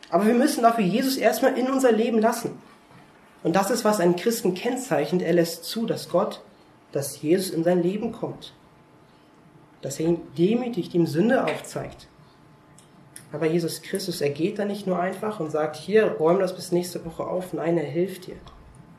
[0.09, 2.57] Aber wir müssen dafür Jesus erstmal in unser Leben lassen.
[3.43, 5.21] Und das ist, was einen Christen kennzeichnet.
[5.21, 6.41] Er lässt zu, dass Gott,
[6.91, 8.53] dass Jesus in sein Leben kommt.
[9.81, 12.07] Dass er ihn demütigt, ihm Sünde aufzeigt.
[13.31, 16.71] Aber Jesus Christus, er geht da nicht nur einfach und sagt, hier, räum das bis
[16.71, 17.53] nächste Woche auf.
[17.53, 18.35] Nein, er hilft dir.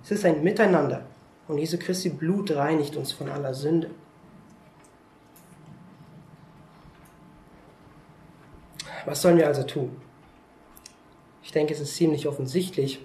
[0.03, 1.05] Es ist ein Miteinander.
[1.49, 3.91] Und Jesu Christi Blut reinigt uns von aller Sünde.
[9.05, 9.97] Was sollen wir also tun?
[11.43, 13.01] Ich denke, es ist ziemlich offensichtlich.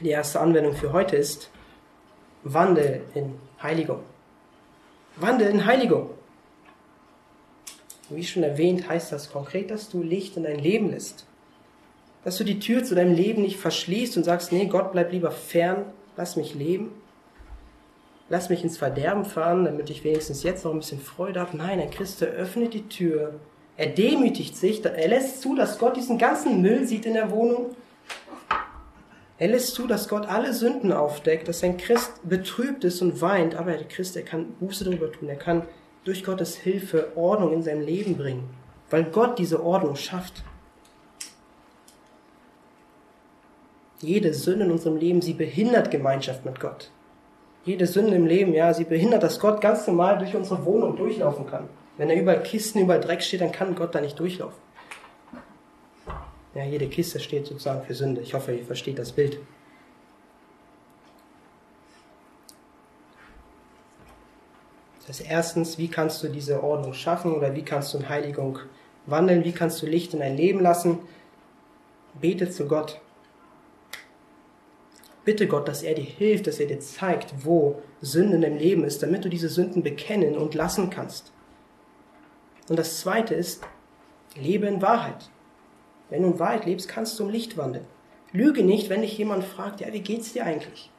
[0.00, 1.50] Die erste Anwendung für heute ist
[2.44, 4.00] Wandel in Heiligung.
[5.16, 6.10] Wandel in Heiligung.
[8.08, 11.26] Wie schon erwähnt, heißt das konkret, dass du Licht in dein Leben lässt.
[12.22, 15.32] Dass du die Tür zu deinem Leben nicht verschließt und sagst, nee, Gott bleib lieber
[15.32, 15.84] fern,
[16.16, 16.92] lass mich leben.
[18.28, 21.56] Lass mich ins Verderben fahren, damit ich wenigstens jetzt noch ein bisschen Freude habe.
[21.56, 23.34] Nein, der Christ öffnet die Tür.
[23.76, 27.74] Er demütigt sich, er lässt zu, dass Gott diesen ganzen Müll sieht in der Wohnung
[29.38, 33.54] er lässt zu, dass Gott alle Sünden aufdeckt, dass ein Christ betrübt ist und weint,
[33.54, 35.62] aber der Christ, er kann Buße darüber tun, er kann
[36.04, 38.50] durch Gottes Hilfe Ordnung in sein Leben bringen,
[38.90, 40.42] weil Gott diese Ordnung schafft.
[44.00, 46.90] Jede Sünde in unserem Leben, sie behindert Gemeinschaft mit Gott.
[47.64, 51.46] Jede Sünde im Leben, ja, sie behindert, dass Gott ganz normal durch unsere Wohnung durchlaufen
[51.46, 51.68] kann.
[51.96, 54.67] Wenn er überall Kisten, überall Dreck steht, dann kann Gott da nicht durchlaufen.
[56.54, 58.20] Ja, jede Kiste steht sozusagen für Sünde.
[58.20, 59.38] Ich hoffe, ihr versteht das Bild.
[64.98, 68.58] Das heißt, erstens, wie kannst du diese Ordnung schaffen oder wie kannst du in Heiligung
[69.06, 69.44] wandeln?
[69.44, 70.98] Wie kannst du Licht in dein Leben lassen?
[72.20, 73.00] Bete zu Gott.
[75.24, 78.84] Bitte Gott, dass er dir hilft, dass er dir zeigt, wo Sünde in deinem Leben
[78.84, 81.32] ist, damit du diese Sünden bekennen und lassen kannst.
[82.68, 83.62] Und das zweite ist,
[84.36, 85.30] lebe in Wahrheit.
[86.10, 87.84] Wenn du in Wahrheit lebst, kannst du im Licht wandeln.
[88.32, 90.90] Lüge nicht, wenn dich jemand fragt, ja, wie geht's dir eigentlich?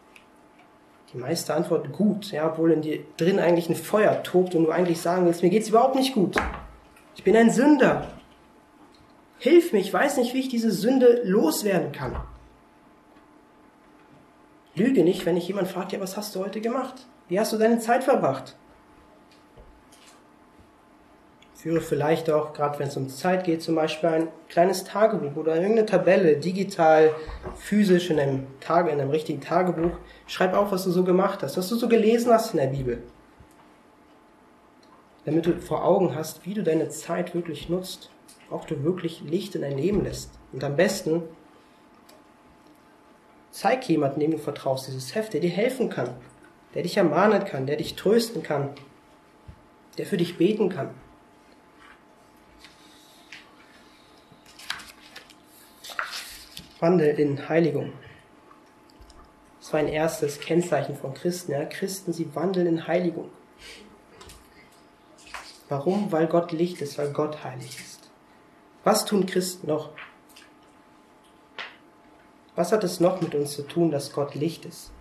[1.14, 4.72] Die meiste Antwort gut, ja, obwohl in dir drin eigentlich ein Feuer tobt und du
[4.72, 6.36] eigentlich sagen willst, mir geht's überhaupt nicht gut.
[7.16, 8.08] Ich bin ein Sünder.
[9.40, 12.16] Hilf mir, ich weiß nicht, wie ich diese Sünde loswerden kann.
[14.76, 17.08] Lüge nicht, wenn dich jemand fragt, ja, was hast du heute gemacht?
[17.28, 18.56] Wie hast du deine Zeit verbracht?
[21.62, 25.56] Führe vielleicht auch, gerade wenn es um Zeit geht, zum Beispiel ein kleines Tagebuch oder
[25.56, 27.14] irgendeine Tabelle, digital,
[27.58, 29.98] physisch in einem, Tage, in einem richtigen Tagebuch.
[30.26, 33.04] Schreib auf, was du so gemacht hast, was du so gelesen hast in der Bibel.
[35.26, 38.10] Damit du vor Augen hast, wie du deine Zeit wirklich nutzt,
[38.50, 40.32] ob du wirklich Licht in dein Leben lässt.
[40.54, 41.24] Und am besten
[43.52, 46.12] zeig jemanden, dem du vertraust, dieses Heft, der dir helfen kann,
[46.74, 48.70] der dich ermahnen kann, der dich trösten kann,
[49.98, 50.92] der für dich beten kann.
[56.80, 57.94] Wandel in Heiligung.
[59.60, 61.52] Das war ein erstes Kennzeichen von Christen.
[61.52, 61.66] Ja.
[61.66, 63.30] Christen, sie wandeln in Heiligung.
[65.68, 66.12] Warum?
[66.12, 68.10] Weil Gott Licht ist, weil Gott heilig ist.
[68.84, 69.90] Was tun Christen noch?
[72.56, 74.92] Was hat es noch mit uns zu tun, dass Gott Licht ist?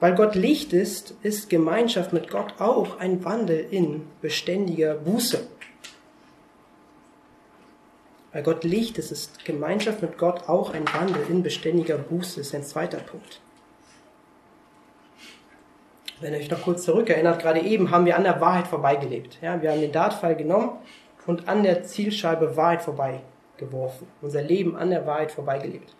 [0.00, 5.46] Weil Gott Licht ist, ist Gemeinschaft mit Gott auch ein Wandel in beständiger Buße.
[8.34, 12.52] Weil Gott Licht ist, ist Gemeinschaft mit Gott auch ein Wandel in beständiger Buße, ist
[12.52, 13.40] ein zweiter Punkt.
[16.20, 19.38] Wenn ihr euch noch kurz zurückerinnert, gerade eben haben wir an der Wahrheit vorbeigelebt.
[19.40, 20.72] Ja, wir haben den Dartpfeil genommen
[21.26, 24.08] und an der Zielscheibe Wahrheit vorbeigeworfen.
[24.20, 25.94] Unser Leben an der Wahrheit vorbeigelebt.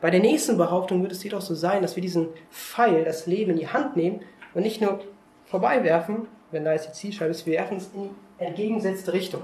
[0.00, 3.50] Bei der nächsten Behauptung wird es jedoch so sein, dass wir diesen Pfeil, das Leben
[3.50, 4.22] in die Hand nehmen
[4.54, 5.00] und nicht nur
[5.44, 9.42] vorbeiwerfen, wenn da jetzt die Zielscheibe ist, wir werfen es in entgegengesetzte Richtung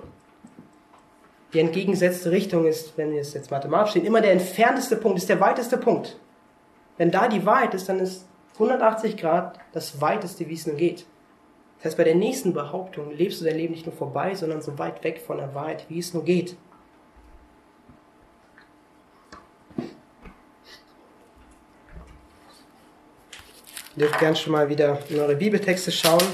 [1.54, 5.28] die entgegengesetzte Richtung ist, wenn wir es jetzt mathematisch sehen, immer der entfernteste Punkt, ist
[5.28, 6.18] der weiteste Punkt.
[6.98, 11.06] Wenn da die Wahrheit ist, dann ist 180 Grad das weiteste, wie es nur geht.
[11.78, 14.78] Das heißt, bei der nächsten Behauptung lebst du dein Leben nicht nur vorbei, sondern so
[14.78, 16.56] weit weg von der Wahrheit, wie es nur geht.
[23.96, 26.26] Ihr dürft gern schon mal wieder in eure Bibeltexte schauen.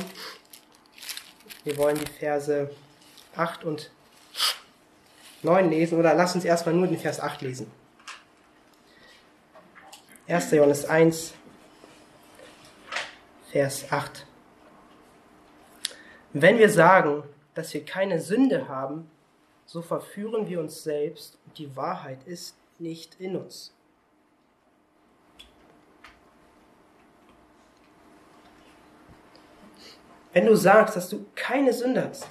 [1.64, 2.70] Wir wollen die Verse
[3.36, 3.90] 8 und
[5.42, 7.70] 9 lesen oder lass uns erstmal nur den Vers 8 lesen.
[10.28, 10.50] 1.
[10.52, 11.34] Johannes 1,
[13.50, 14.26] Vers 8.
[16.32, 17.24] Wenn wir sagen,
[17.54, 19.10] dass wir keine Sünde haben,
[19.66, 23.72] so verführen wir uns selbst und die Wahrheit ist nicht in uns.
[30.32, 32.28] Wenn du sagst, dass du keine Sünde hast,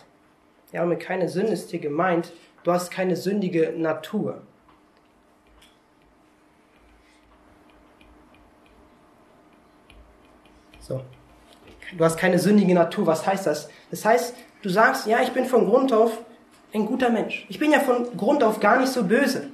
[0.72, 2.32] ja, mit keine Sünde ist dir gemeint,
[2.64, 4.42] Du hast keine sündige Natur.
[10.80, 11.02] So.
[11.98, 13.08] Du hast keine sündige Natur.
[13.08, 13.70] Was heißt das?
[13.92, 16.20] Das heißt, du sagst, ja, ich bin von Grund auf
[16.74, 17.46] ein guter Mensch.
[17.50, 19.50] Ich bin ja von Grund auf gar nicht so böse.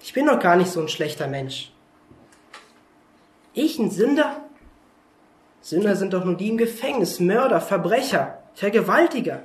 [0.00, 1.72] Ich bin doch gar nicht so ein schlechter Mensch.
[3.52, 4.44] Ich ein Sünder?
[5.60, 9.44] Sünder sind doch nur die im Gefängnis, Mörder, Verbrecher, Vergewaltiger.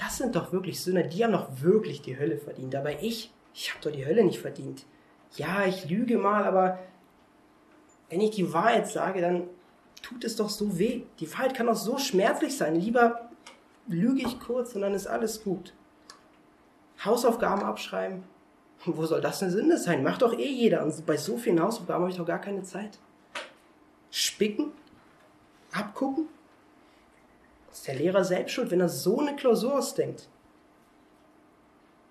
[0.00, 2.74] Das sind doch wirklich Sünder, die haben doch wirklich die Hölle verdient.
[2.74, 4.86] Aber ich, ich habe doch die Hölle nicht verdient.
[5.36, 6.78] Ja, ich lüge mal, aber
[8.08, 9.46] wenn ich die Wahrheit sage, dann
[10.02, 11.02] tut es doch so weh.
[11.20, 12.76] Die Wahrheit kann doch so schmerzlich sein.
[12.76, 13.28] Lieber
[13.86, 15.74] lüge ich kurz und dann ist alles gut.
[17.04, 18.24] Hausaufgaben abschreiben.
[18.86, 20.02] Wo soll das eine Sünde sein?
[20.02, 20.82] Macht doch eh jeder.
[20.82, 22.98] Und bei so vielen Hausaufgaben habe ich doch gar keine Zeit.
[24.10, 24.72] Spicken?
[25.72, 26.28] Abgucken?
[27.72, 30.28] Ist der Lehrer selbst schuld, wenn er so eine Klausur ausdenkt.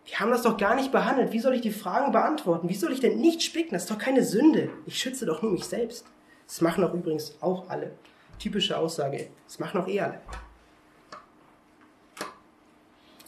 [0.06, 1.32] Wir haben das doch gar nicht behandelt.
[1.32, 2.67] Wie soll ich die Fragen beantworten?
[2.67, 3.74] Wie soll ich denn nicht spicken?
[3.74, 4.69] Das ist doch keine Sünde.
[4.86, 6.06] Ich schütze doch nur mich selbst.
[6.48, 7.91] Das machen doch übrigens auch alle.
[8.39, 9.28] Typische Aussage.
[9.45, 10.19] Das machen auch eh alle.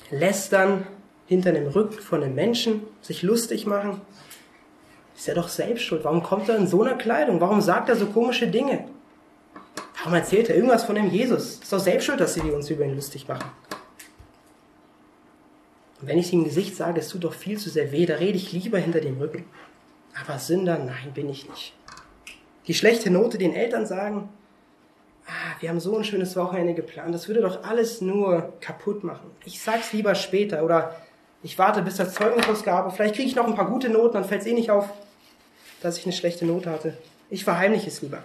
[0.10, 0.88] Lästern
[1.28, 4.02] hinter dem Rücken von einem Menschen, sich lustig machen.
[5.16, 6.04] ist er doch selbst schuld.
[6.04, 7.40] Warum kommt er in so einer Kleidung?
[7.40, 8.88] Warum sagt er so komische Dinge?
[10.02, 11.60] Warum erzählt er irgendwas von dem Jesus?
[11.60, 13.52] Ist doch selbst schuld, dass sie uns über ihn lustig machen.
[16.02, 18.08] Und wenn ich es ihm im Gesicht sage, es tut doch viel zu sehr weh,
[18.08, 19.46] da rede ich lieber hinter dem Rücken.
[20.20, 21.76] Aber Sünder, nein, bin ich nicht.
[22.66, 24.30] Die schlechte Note den Eltern sagen,
[25.28, 29.30] ah, wir haben so ein schönes Wochenende geplant, das würde doch alles nur kaputt machen.
[29.46, 30.96] Ich sag's lieber später oder
[31.44, 34.42] ich warte bis das Zeugnisausgabe, vielleicht kriege ich noch ein paar gute Noten, dann fällt
[34.42, 34.90] es eh nicht auf,
[35.84, 36.98] dass ich eine schlechte Note hatte.
[37.30, 38.24] Ich verheimliche es lieber.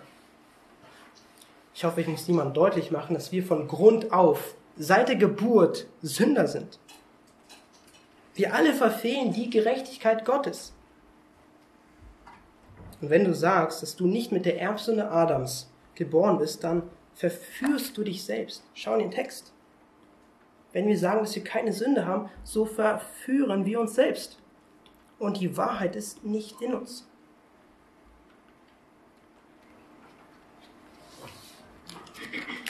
[1.77, 5.87] Ich hoffe, ich muss niemandem deutlich machen, dass wir von Grund auf, seit der Geburt,
[6.01, 6.79] Sünder sind.
[8.35, 10.73] Wir alle verfehlen die Gerechtigkeit Gottes.
[13.03, 16.83] Und wenn du sagst, dass du nicht mit der Erbsünde Adams geboren bist, dann
[17.15, 18.65] verführst du dich selbst.
[18.73, 19.53] Schau in den Text.
[20.73, 24.39] Wenn wir sagen, dass wir keine Sünde haben, so verführen wir uns selbst.
[25.19, 27.07] Und die Wahrheit ist nicht in uns.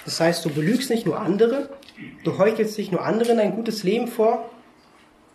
[0.06, 1.68] Das heißt, du belügst nicht nur andere,
[2.22, 4.48] du heuchelst nicht nur anderen ein gutes Leben vor.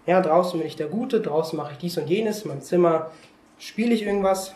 [0.07, 3.11] Ja, draußen bin ich der Gute, draußen mache ich dies und jenes, in meinem Zimmer
[3.59, 4.55] spiele ich irgendwas.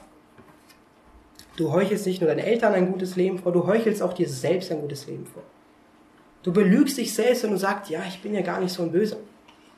[1.57, 4.71] Du heuchelst nicht nur deinen Eltern ein gutes Leben vor, du heuchelst auch dir selbst
[4.71, 5.43] ein gutes Leben vor.
[6.43, 8.93] Du belügst dich selbst und du sagst, ja, ich bin ja gar nicht so ein
[8.93, 9.17] Böser.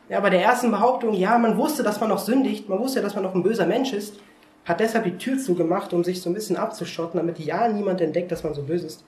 [0.07, 3.15] Ja, bei der ersten Behauptung, ja, man wusste, dass man noch sündigt, man wusste, dass
[3.15, 4.19] man noch ein böser Mensch ist,
[4.65, 8.31] hat deshalb die Tür zugemacht, um sich so ein bisschen abzuschotten, damit ja niemand entdeckt,
[8.31, 9.03] dass man so böse ist.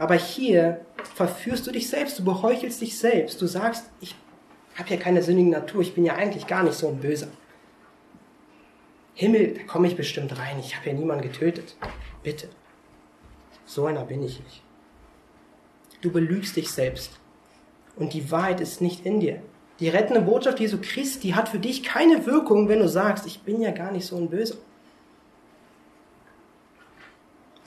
[0.00, 0.80] Aber hier
[1.14, 3.42] verführst du dich selbst, du beheuchelst dich selbst.
[3.42, 4.14] Du sagst, ich
[4.74, 7.28] habe ja keine sündige Natur, ich bin ja eigentlich gar nicht so ein Böser.
[9.12, 11.76] Himmel, da komme ich bestimmt rein, ich habe ja niemanden getötet.
[12.22, 12.48] Bitte.
[13.66, 14.62] So einer bin ich nicht.
[16.00, 17.20] Du belügst dich selbst.
[17.94, 19.42] Und die Wahrheit ist nicht in dir.
[19.80, 23.60] Die rettende Botschaft Jesu Christi hat für dich keine Wirkung, wenn du sagst, ich bin
[23.60, 24.56] ja gar nicht so ein Böser.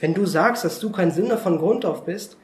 [0.00, 2.36] Wenn du sagst, dass du kein Sünder von Grund auf bist,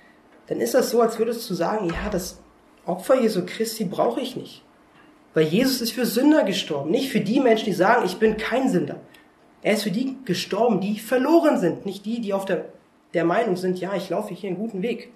[0.47, 2.41] dann ist das so, als würdest du sagen, ja, das
[2.87, 4.65] Opfer Jesu Christi brauche ich nicht.
[5.35, 8.69] Weil Jesus ist für Sünder gestorben, nicht für die Menschen, die sagen, ich bin kein
[8.69, 9.01] Sünder.
[9.63, 12.67] Er ist für die gestorben, die verloren sind, nicht die, die auf der,
[13.15, 15.13] der Meinung sind, ja, ich laufe hier einen guten Weg.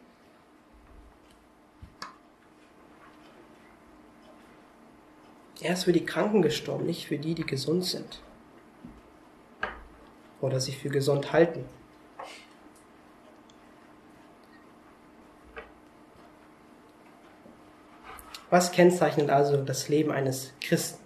[5.60, 8.20] Er ist für die Kranken gestorben, nicht für die, die gesund sind.
[10.42, 11.64] Oder sich für gesund halten.
[18.54, 21.02] Was kennzeichnet also das Leben eines Christen?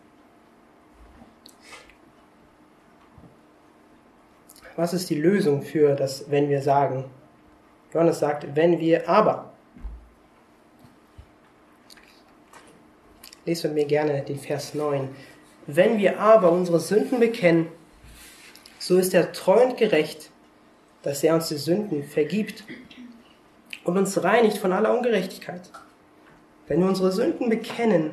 [4.76, 7.06] Was ist die Lösung für das, wenn wir sagen?
[7.94, 9.50] Johannes sagt, wenn wir aber.
[13.46, 15.08] Lest mit mir gerne den Vers 9.
[15.66, 17.68] Wenn wir aber unsere Sünden bekennen,
[18.78, 20.28] so ist er treu und gerecht,
[21.00, 22.64] dass er uns die Sünden vergibt
[23.84, 25.70] und uns reinigt von aller Ungerechtigkeit.
[26.68, 28.12] Wenn wir unsere Sünden bekennen,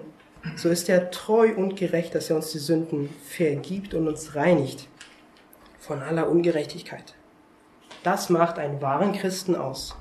[0.55, 4.87] so ist er treu und gerecht, dass er uns die Sünden vergibt und uns reinigt
[5.79, 7.15] von aller Ungerechtigkeit.
[8.03, 9.95] Das macht einen wahren Christen aus.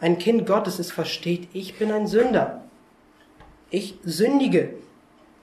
[0.00, 2.62] Ein Kind Gottes ist versteht, ich bin ein Sünder.
[3.70, 4.74] Ich sündige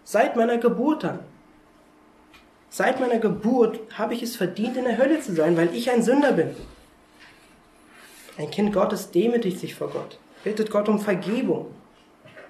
[0.04, 1.20] seit meiner Geburt an.
[2.70, 6.02] Seit meiner Geburt habe ich es verdient, in der Hölle zu sein, weil ich ein
[6.02, 6.56] Sünder bin.
[8.38, 11.68] Ein Kind Gottes demütigt sich vor Gott, bittet Gott um Vergebung,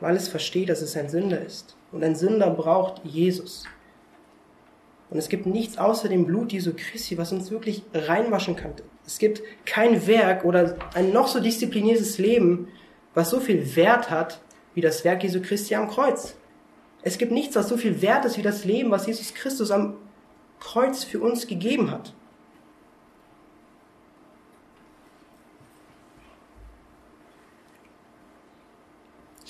[0.06, 1.76] weil es versteht, dass es ein Sünder ist.
[1.92, 3.64] Und ein Sünder braucht Jesus.
[5.10, 8.74] Und es gibt nichts außer dem Blut Jesu Christi, was uns wirklich reinwaschen kann.
[9.08, 12.68] Es gibt kein Werk oder ein noch so diszipliniertes Leben,
[13.16, 14.42] was so viel Wert hat
[14.76, 16.36] wie das Werk Jesu Christi am Kreuz.
[17.02, 19.96] Es gibt nichts, was so viel wert ist wie das Leben, was Jesus Christus am
[20.60, 22.14] Kreuz für uns gegeben hat.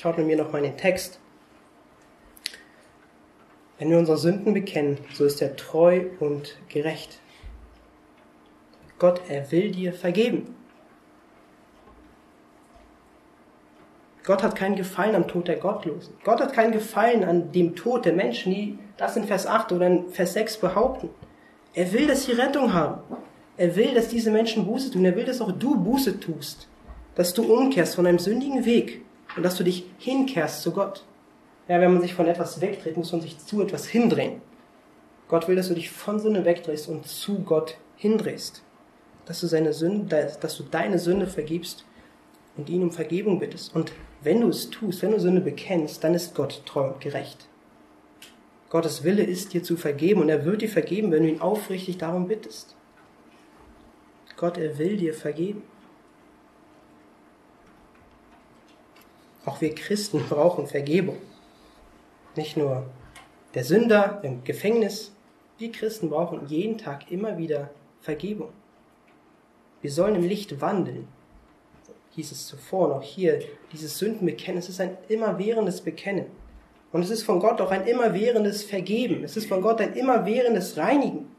[0.05, 1.19] Schaut mit mir noch mal in den Text.
[3.79, 7.19] Wenn wir unsere Sünden bekennen, so ist er treu und gerecht.
[8.99, 10.53] Gott, er will dir vergeben.
[14.23, 16.13] Gott hat keinen Gefallen am Tod der Gottlosen.
[16.23, 19.87] Gott hat keinen Gefallen an dem Tod der Menschen, die das in Vers 8 oder
[19.87, 21.09] in Vers 6 behaupten.
[21.73, 23.01] Er will, dass sie Rettung haben.
[23.57, 25.03] Er will, dass diese Menschen Buße tun.
[25.03, 26.67] Er will, dass auch du Buße tust.
[27.15, 29.04] Dass du umkehrst von einem sündigen Weg
[29.35, 31.05] und dass du dich hinkehrst zu Gott.
[31.67, 34.41] Ja, wenn man sich von etwas wegdreht, muss man sich zu etwas hindrehen.
[35.27, 38.61] Gott will, dass du dich von Sünde wegdrehst und zu Gott hindrehst.
[39.25, 41.85] Dass du, seine Sünde, dass du deine Sünde vergibst
[42.57, 43.75] und ihn um Vergebung bittest.
[43.75, 47.47] Und wenn du es tust, wenn du Sünde bekennst, dann ist Gott treu und gerecht.
[48.69, 51.97] Gottes Wille ist, dir zu vergeben und er wird dir vergeben, wenn du ihn aufrichtig
[51.97, 52.75] darum bittest.
[54.37, 55.63] Gott, er will dir vergeben.
[59.45, 61.17] Auch wir Christen brauchen Vergebung.
[62.35, 62.85] Nicht nur
[63.53, 65.13] der Sünder im Gefängnis,
[65.57, 67.69] wir Christen brauchen jeden Tag immer wieder
[68.01, 68.49] Vergebung.
[69.81, 71.07] Wir sollen im Licht wandeln.
[72.11, 73.39] Hieß es zuvor noch hier,
[73.71, 76.25] dieses Sündenbekennen, es ist ein immerwährendes Bekennen.
[76.91, 79.23] Und es ist von Gott auch ein immerwährendes Vergeben.
[79.23, 81.29] Es ist von Gott ein immerwährendes Reinigen.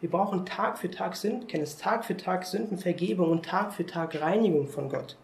[0.00, 4.68] Wir brauchen Tag für Tag Sündenkenntnis, Tag für Tag Sündenvergebung und Tag für Tag Reinigung
[4.68, 5.16] von Gott.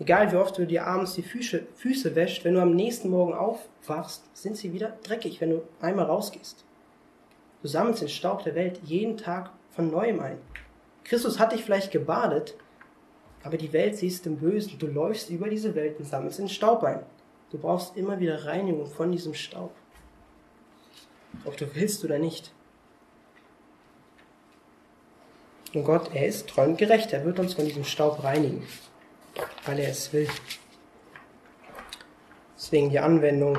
[0.00, 3.34] Egal wie oft du dir abends die Füße, Füße wäscht, wenn du am nächsten Morgen
[3.34, 6.64] aufwachst, sind sie wieder dreckig, wenn du einmal rausgehst.
[7.60, 10.38] Du sammelst den Staub der Welt jeden Tag von neuem ein.
[11.04, 12.56] Christus hat dich vielleicht gebadet,
[13.42, 14.78] aber die Welt siehst im Bösen.
[14.78, 17.02] Du läufst über diese Welt und sammelst den Staub ein.
[17.50, 19.72] Du brauchst immer wieder Reinigung von diesem Staub.
[21.44, 22.52] Ob du willst oder nicht.
[25.74, 27.12] Und Gott, er ist treu und gerecht.
[27.12, 28.66] Er wird uns von diesem Staub reinigen
[29.66, 30.28] weil er es will.
[32.56, 33.58] Deswegen die Anwendung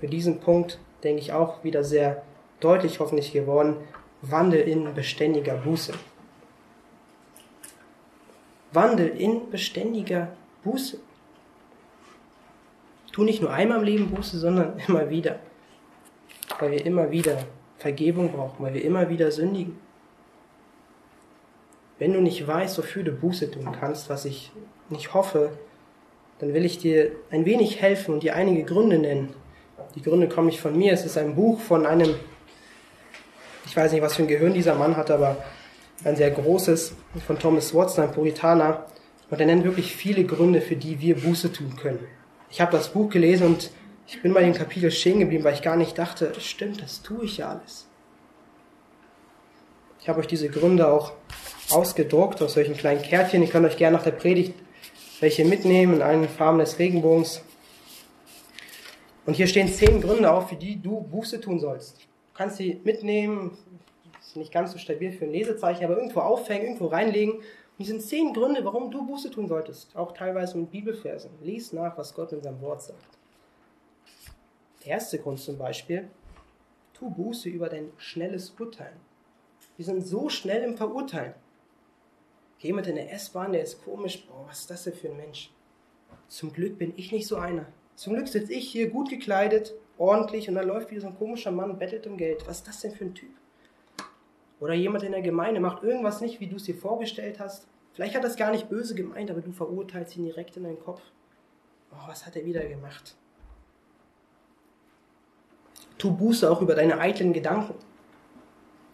[0.00, 2.22] für diesen Punkt, denke ich, auch wieder sehr
[2.60, 3.76] deutlich hoffentlich geworden.
[4.22, 5.92] Wandel in beständiger Buße.
[8.72, 10.28] Wandel in beständiger
[10.62, 10.98] Buße.
[13.12, 15.38] Tu nicht nur einmal im Leben Buße, sondern immer wieder.
[16.58, 17.38] Weil wir immer wieder
[17.78, 19.78] Vergebung brauchen, weil wir immer wieder sündigen.
[22.04, 24.52] Wenn du nicht weißt, wofür du Buße tun kannst, was ich
[24.90, 25.52] nicht hoffe,
[26.38, 29.34] dann will ich dir ein wenig helfen und dir einige Gründe nennen.
[29.94, 32.14] Die Gründe kommen nicht von mir, es ist ein Buch von einem,
[33.64, 35.42] ich weiß nicht, was für ein Gehirn dieser Mann hat, aber
[36.04, 36.94] ein sehr großes,
[37.26, 38.84] von Thomas Watson, ein Puritaner.
[39.30, 42.06] Und er nennt wirklich viele Gründe, für die wir Buße tun können.
[42.50, 43.70] Ich habe das Buch gelesen und
[44.06, 47.24] ich bin bei dem Kapitel stehen geblieben, weil ich gar nicht dachte, stimmt, das tue
[47.24, 47.88] ich ja alles.
[50.02, 51.14] Ich habe euch diese Gründe auch
[51.70, 53.42] ausgedruckt aus solchen kleinen Kärtchen.
[53.42, 54.54] Ihr könnt euch gerne nach der Predigt
[55.20, 57.42] welche mitnehmen in allen Farben des Regenbogens.
[59.26, 61.98] Und hier stehen zehn Gründe auf, für die du Buße tun sollst.
[62.02, 63.56] Du kannst sie mitnehmen,
[64.20, 67.36] ist nicht ganz so stabil für ein Lesezeichen, aber irgendwo aufhängen, irgendwo reinlegen.
[67.36, 67.42] Und
[67.78, 69.96] die sind zehn Gründe, warum du Buße tun solltest.
[69.96, 71.30] Auch teilweise mit Bibelversen.
[71.40, 73.18] Lies nach, was Gott in seinem Wort sagt.
[74.84, 76.10] Der erste Grund zum Beispiel,
[76.92, 79.00] tu Buße über dein schnelles Urteilen.
[79.76, 81.34] Wir sind so schnell im Verurteilen.
[82.64, 84.26] Jemand in der S-Bahn, der ist komisch.
[84.26, 85.50] Boah, was ist das denn für ein Mensch?
[86.28, 87.66] Zum Glück bin ich nicht so einer.
[87.94, 91.50] Zum Glück sitze ich hier gut gekleidet, ordentlich und dann läuft wieder so ein komischer
[91.50, 92.46] Mann bettelt um Geld.
[92.46, 93.28] Was ist das denn für ein Typ?
[94.60, 97.68] Oder jemand in der Gemeinde macht irgendwas nicht, wie du es dir vorgestellt hast.
[97.92, 101.02] Vielleicht hat es gar nicht böse gemeint, aber du verurteilst ihn direkt in deinen Kopf.
[101.92, 103.14] Oh, was hat er wieder gemacht?
[105.98, 107.74] Tu Buße auch über deine eitlen Gedanken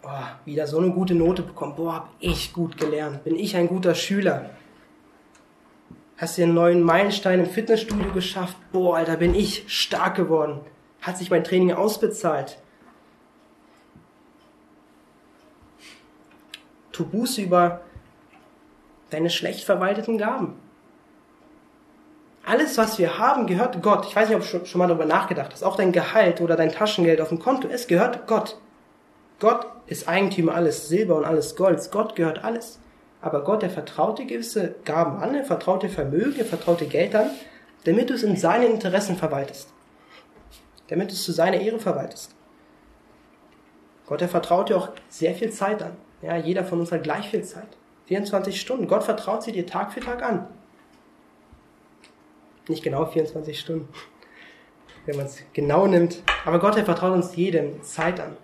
[0.03, 1.75] oh, wieder so eine gute Note bekommen.
[1.75, 3.23] Boah, hab ich gut gelernt.
[3.23, 4.49] Bin ich ein guter Schüler.
[6.17, 8.55] Hast dir einen neuen Meilenstein im Fitnessstudio geschafft.
[8.71, 10.59] Boah, Alter, bin ich stark geworden.
[11.01, 12.59] Hat sich mein Training ausbezahlt.
[16.91, 17.81] Tu Buße über
[19.09, 20.55] deine schlecht verwalteten Gaben.
[22.43, 24.05] Alles, was wir haben, gehört Gott.
[24.07, 25.63] Ich weiß nicht, ob du schon mal darüber nachgedacht hast.
[25.63, 28.59] Auch dein Gehalt oder dein Taschengeld auf dem Konto, es gehört Gott.
[29.41, 31.81] Gott ist Eigentümer alles Silber und alles Gold.
[31.91, 32.79] Gott gehört alles.
[33.21, 36.87] Aber Gott, er vertraut dir gewisse Gaben an, er vertraut dir Vermögen, er vertraut dir
[36.87, 37.31] Geld an,
[37.83, 39.73] damit du es in seinen Interessen verwaltest.
[40.89, 42.35] Damit du es zu seiner Ehre verwaltest.
[44.05, 45.97] Gott, er vertraut dir auch sehr viel Zeit an.
[46.21, 47.77] Ja, jeder von uns hat gleich viel Zeit.
[48.05, 48.87] 24 Stunden.
[48.87, 50.47] Gott vertraut sie dir Tag für Tag an.
[52.67, 53.89] Nicht genau 24 Stunden,
[55.07, 56.21] wenn man es genau nimmt.
[56.45, 58.37] Aber Gott, er vertraut uns jedem Zeit an.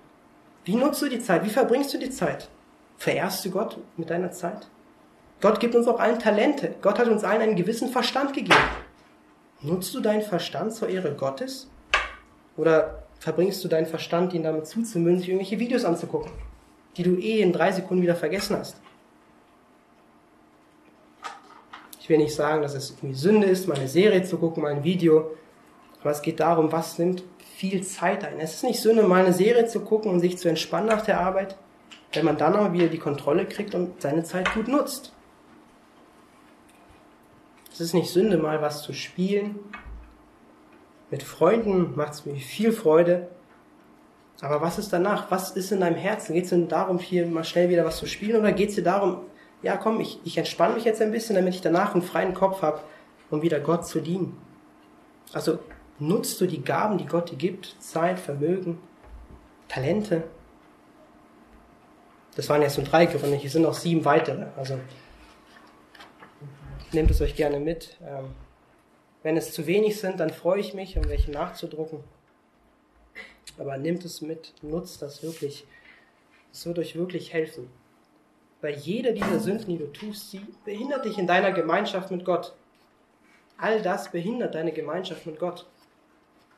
[0.68, 1.46] Wie nutzt du die Zeit?
[1.46, 2.50] Wie verbringst du die Zeit?
[2.98, 4.68] Verehrst du Gott mit deiner Zeit?
[5.40, 6.76] Gott gibt uns auch allen Talente.
[6.82, 8.60] Gott hat uns allen einen gewissen Verstand gegeben.
[9.62, 11.70] Nutzt du deinen Verstand zur Ehre Gottes?
[12.58, 16.34] Oder verbringst du deinen Verstand, ihn damit zuzumüllen, sich irgendwelche Videos anzugucken,
[16.98, 18.76] die du eh in drei Sekunden wieder vergessen hast?
[22.02, 24.74] Ich will nicht sagen, dass es irgendwie Sünde ist, mal eine Serie zu gucken, mal
[24.74, 25.32] ein Video.
[26.02, 27.24] Aber es geht darum, was nimmt
[27.58, 28.40] viel Zeit ein.
[28.40, 31.20] Es ist nicht Sünde, mal eine Serie zu gucken und sich zu entspannen nach der
[31.20, 31.58] Arbeit,
[32.14, 35.12] wenn man dann aber wieder die Kontrolle kriegt und seine Zeit gut nutzt.
[37.74, 39.58] Es ist nicht Sünde, mal was zu spielen.
[41.10, 43.28] Mit Freunden macht es mir viel Freude.
[44.42, 45.32] Aber was ist danach?
[45.32, 46.36] Was ist in deinem Herzen?
[46.36, 48.40] Geht es denn darum, hier mal schnell wieder was zu spielen?
[48.40, 49.22] Oder geht es dir darum,
[49.64, 52.62] ja komm, ich, ich entspanne mich jetzt ein bisschen, damit ich danach einen freien Kopf
[52.62, 52.82] habe,
[53.32, 54.38] um wieder Gott zu dienen?
[55.34, 55.58] Also
[56.00, 57.76] Nutzt du die Gaben, die Gott dir gibt?
[57.80, 58.80] Zeit, Vermögen,
[59.68, 60.24] Talente?
[62.36, 64.46] Das waren jetzt nur drei Gründe, hier sind noch sieben weitere.
[64.56, 64.80] Also
[66.92, 67.98] nehmt es euch gerne mit.
[68.06, 68.36] Ähm,
[69.24, 72.04] wenn es zu wenig sind, dann freue ich mich, um welche nachzudrucken.
[73.58, 75.66] Aber nehmt es mit, nutzt das wirklich.
[76.54, 77.72] Es wird euch wirklich helfen.
[78.62, 82.54] Weil jede dieser Sünden, die du tust, sie behindert dich in deiner Gemeinschaft mit Gott.
[83.58, 85.66] All das behindert deine Gemeinschaft mit Gott.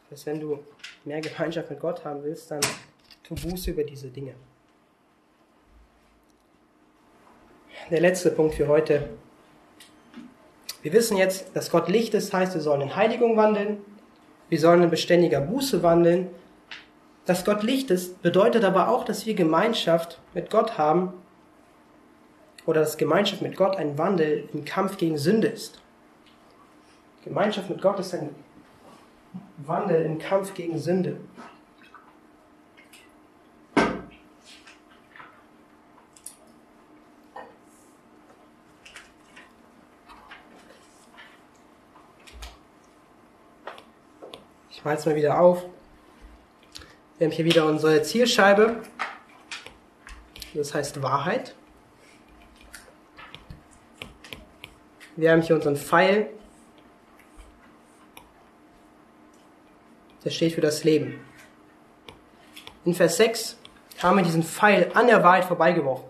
[0.10, 0.60] Das heißt, wenn du
[1.06, 2.62] mehr Gemeinschaft mit Gott haben willst, dann
[3.24, 4.34] tu Buße über diese Dinge.
[7.90, 9.10] Der letzte Punkt für heute.
[10.82, 13.78] Wir wissen jetzt, dass Gott Licht ist, heißt, wir sollen in Heiligung wandeln.
[14.50, 16.30] Wir sollen in beständiger Buße wandeln.
[17.26, 21.14] Dass Gott Licht ist, bedeutet aber auch, dass wir Gemeinschaft mit Gott haben
[22.66, 25.80] oder dass Gemeinschaft mit Gott ein Wandel im Kampf gegen Sünde ist.
[27.24, 28.34] Gemeinschaft mit Gott ist ein
[29.58, 31.20] Wandel im Kampf gegen Sünde.
[44.80, 45.66] Ich mache es mal wieder auf.
[47.18, 48.82] Wir haben hier wieder unsere Zielscheibe.
[50.54, 51.54] Das heißt Wahrheit.
[55.18, 56.30] Wir haben hier unseren Pfeil.
[60.24, 61.20] Der steht für das Leben.
[62.86, 63.58] In Vers 6
[64.02, 66.06] haben wir diesen Pfeil an der Wahrheit vorbeigeworfen.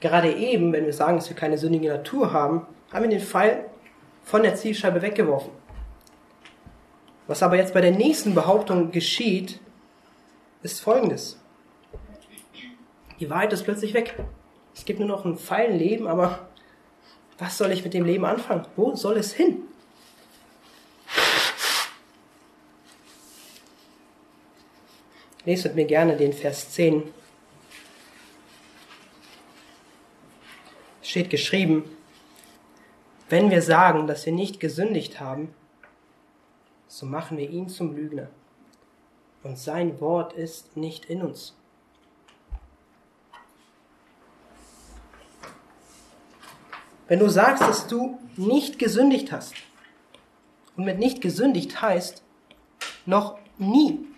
[0.00, 3.66] Gerade eben, wenn wir sagen, dass wir keine sündige Natur haben, haben wir den Pfeil
[4.24, 5.52] von der Zielscheibe weggeworfen.
[7.28, 9.60] Was aber jetzt bei der nächsten Behauptung geschieht,
[10.62, 11.40] ist folgendes.
[13.20, 14.18] Die Wahrheit ist plötzlich weg.
[14.74, 16.48] Es gibt nur noch ein feilen Leben, aber
[17.38, 18.66] was soll ich mit dem Leben anfangen?
[18.74, 19.62] Wo soll es hin?
[25.44, 27.02] Lest mit mir gerne den Vers 10.
[31.00, 31.84] Es steht geschrieben,
[33.28, 35.54] wenn wir sagen, dass wir nicht gesündigt haben,
[36.86, 38.28] so machen wir ihn zum Lügner.
[39.42, 41.56] Und sein Wort ist nicht in uns.
[47.08, 49.54] Wenn du sagst, dass du nicht gesündigt hast,
[50.76, 52.22] und mit nicht gesündigt heißt
[53.04, 54.11] noch nie.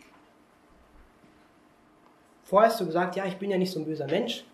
[2.55, 4.45] Vorher hast du gesagt, ja, ich bin ja nicht so ein böser Mensch.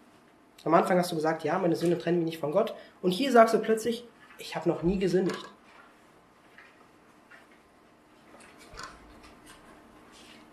[0.64, 2.72] Am Anfang hast du gesagt, ja, meine Sünde trennen mich nicht von Gott.
[3.02, 4.06] Und hier sagst du plötzlich,
[4.38, 5.44] ich habe noch nie gesündigt.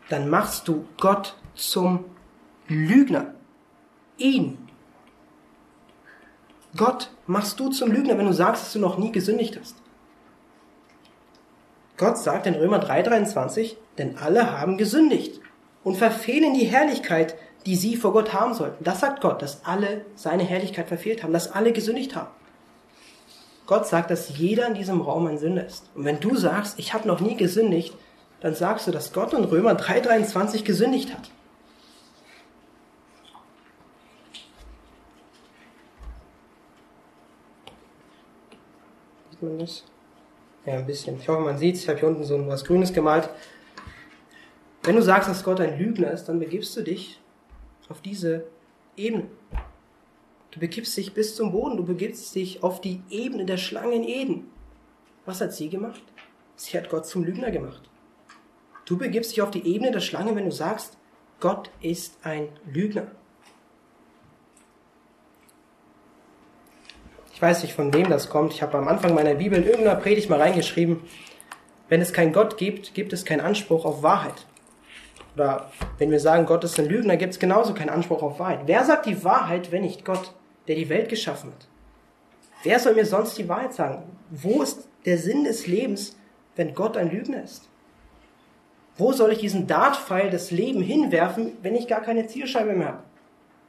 [0.10, 2.04] dann machst du Gott zum
[2.68, 3.34] Lügner.
[4.18, 4.58] Ihn.
[6.76, 9.78] Gott machst du zum Lügner, wenn du sagst, dass du noch nie gesündigt hast.
[11.96, 15.40] Gott sagt in Römer 3:23, denn alle haben gesündigt
[15.88, 17.36] und verfehlen die Herrlichkeit,
[17.66, 18.84] die sie vor Gott haben sollten.
[18.84, 22.28] Das sagt Gott, dass alle seine Herrlichkeit verfehlt haben, dass alle gesündigt haben.
[23.66, 25.90] Gott sagt, dass jeder in diesem Raum ein Sünder ist.
[25.96, 27.96] Und wenn du sagst, ich habe noch nie gesündigt,
[28.42, 31.30] dann sagst du, dass Gott in Römer 3,23 gesündigt hat.
[39.32, 39.86] Sieht man das?
[40.66, 41.18] Ja, ein bisschen.
[41.18, 41.84] Ich hoffe, man sieht es.
[41.84, 43.30] Ich habe hier unten so was Grünes gemalt.
[44.88, 47.20] Wenn du sagst, dass Gott ein Lügner ist, dann begibst du dich
[47.90, 48.46] auf diese
[48.96, 49.26] Ebene.
[50.52, 51.76] Du begibst dich bis zum Boden.
[51.76, 54.50] Du begibst dich auf die Ebene der Schlange in Eden.
[55.26, 56.02] Was hat sie gemacht?
[56.56, 57.82] Sie hat Gott zum Lügner gemacht.
[58.86, 60.98] Du begibst dich auf die Ebene der Schlange, wenn du sagst,
[61.42, 63.08] Gott ist ein Lügner.
[67.34, 68.54] Ich weiß nicht, von wem das kommt.
[68.54, 71.02] Ich habe am Anfang meiner Bibel in irgendeiner Predigt mal reingeschrieben,
[71.90, 74.46] wenn es keinen Gott gibt, gibt es keinen Anspruch auf Wahrheit.
[75.38, 75.70] Oder
[76.00, 78.62] wenn wir sagen, Gott ist ein Lügner, gibt es genauso keinen Anspruch auf Wahrheit.
[78.66, 80.34] Wer sagt die Wahrheit, wenn nicht Gott,
[80.68, 81.68] der die Welt geschaffen hat?
[82.64, 84.02] Wer soll mir sonst die Wahrheit sagen?
[84.32, 86.18] Wo ist der Sinn des Lebens,
[86.56, 87.70] wenn Gott ein Lügner ist?
[88.98, 93.04] Wo soll ich diesen Dartpfeil des Leben hinwerfen, wenn ich gar keine Zielscheibe mehr habe?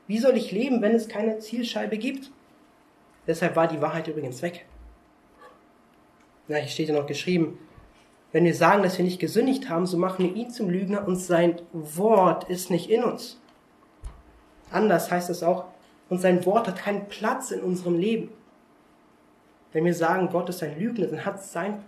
[0.07, 2.31] Wie soll ich leben, wenn es keine Zielscheibe gibt?
[3.27, 4.65] Deshalb war die Wahrheit übrigens weg.
[6.49, 7.59] Na, hier steht ja noch geschrieben,
[8.33, 11.17] wenn wir sagen, dass wir nicht gesündigt haben, so machen wir ihn zum Lügner und
[11.17, 13.41] sein Wort ist nicht in uns.
[14.71, 15.65] Anders heißt es auch,
[16.11, 18.31] und sein Wort hat keinen Platz in unserem Leben.
[19.73, 21.83] Wenn wir sagen, Gott ist ein Lügner, dann hat sein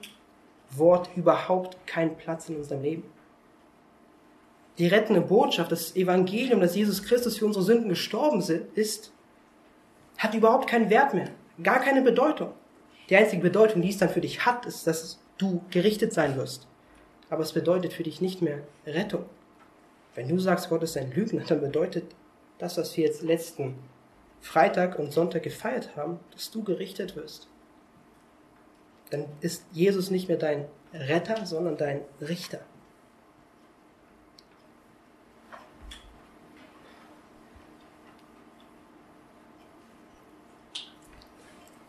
[0.70, 3.04] Wort überhaupt keinen Platz in unserem Leben
[4.80, 8.42] die rettende Botschaft, das Evangelium, dass Jesus Christus für unsere Sünden gestorben
[8.74, 9.12] ist,
[10.16, 11.28] hat überhaupt keinen Wert mehr,
[11.62, 12.52] gar keine Bedeutung.
[13.10, 16.66] Die einzige Bedeutung, die es dann für dich hat, ist, dass du gerichtet sein wirst.
[17.28, 19.24] Aber es bedeutet für dich nicht mehr Rettung.
[20.14, 22.04] Wenn du sagst, Gott ist ein Lügner, dann bedeutet
[22.58, 23.78] das, was wir jetzt letzten
[24.40, 27.48] Freitag und Sonntag gefeiert haben, dass du gerichtet wirst.
[29.10, 32.60] Dann ist Jesus nicht mehr dein Retter, sondern dein Richter.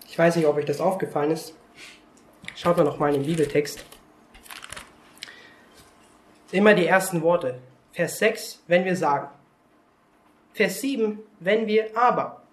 [0.08, 1.56] Ich weiß nicht, ob euch das aufgefallen ist.
[2.62, 3.84] Schaut mal nochmal in den Bibeltext.
[6.52, 7.58] Immer die ersten Worte.
[7.92, 9.30] Vers 6, wenn wir sagen.
[10.54, 12.44] Vers 7, wenn wir aber.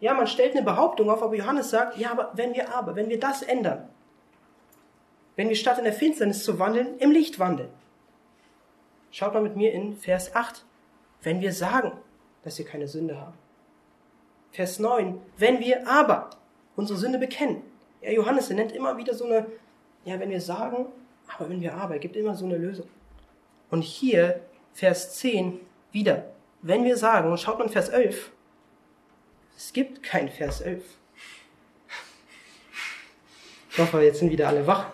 [0.00, 3.08] Ja, man stellt eine Behauptung auf, aber Johannes sagt, ja, aber wenn wir aber, wenn
[3.08, 3.88] wir das ändern,
[5.36, 7.70] wenn wir statt in der Finsternis zu wandeln, im Licht wandeln.
[9.10, 10.62] Schaut mal mit mir in Vers 8,
[11.22, 11.92] wenn wir sagen,
[12.44, 13.38] dass wir keine Sünde haben.
[14.50, 16.28] Vers 9, wenn wir aber
[16.76, 17.62] unsere Sünde bekennen.
[18.00, 19.46] Ja, Johannes, er nennt immer wieder so eine,
[20.04, 20.86] ja, wenn wir sagen,
[21.36, 22.88] aber wenn wir aber, er gibt immer so eine Lösung.
[23.70, 24.40] Und hier,
[24.72, 25.60] Vers 10,
[25.92, 26.24] wieder,
[26.62, 28.30] wenn wir sagen, schaut mal in Vers 11,
[29.56, 30.84] es gibt kein Vers 11.
[33.70, 34.86] Ich hoffe, jetzt sind wieder alle wach.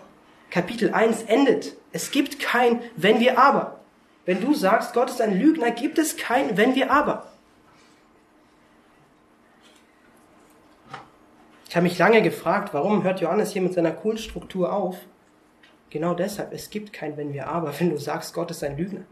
[0.49, 1.75] Kapitel 1 endet.
[1.91, 3.79] Es gibt kein Wenn wir aber.
[4.25, 7.31] Wenn du sagst, Gott ist ein Lügner, gibt es kein Wenn wir aber.
[11.75, 14.95] Ich habe mich lange gefragt, warum hört Johannes hier mit seiner coolen Struktur auf?
[15.89, 19.03] Genau deshalb, es gibt kein Wenn wir aber, wenn du sagst, Gott ist ein Lügner.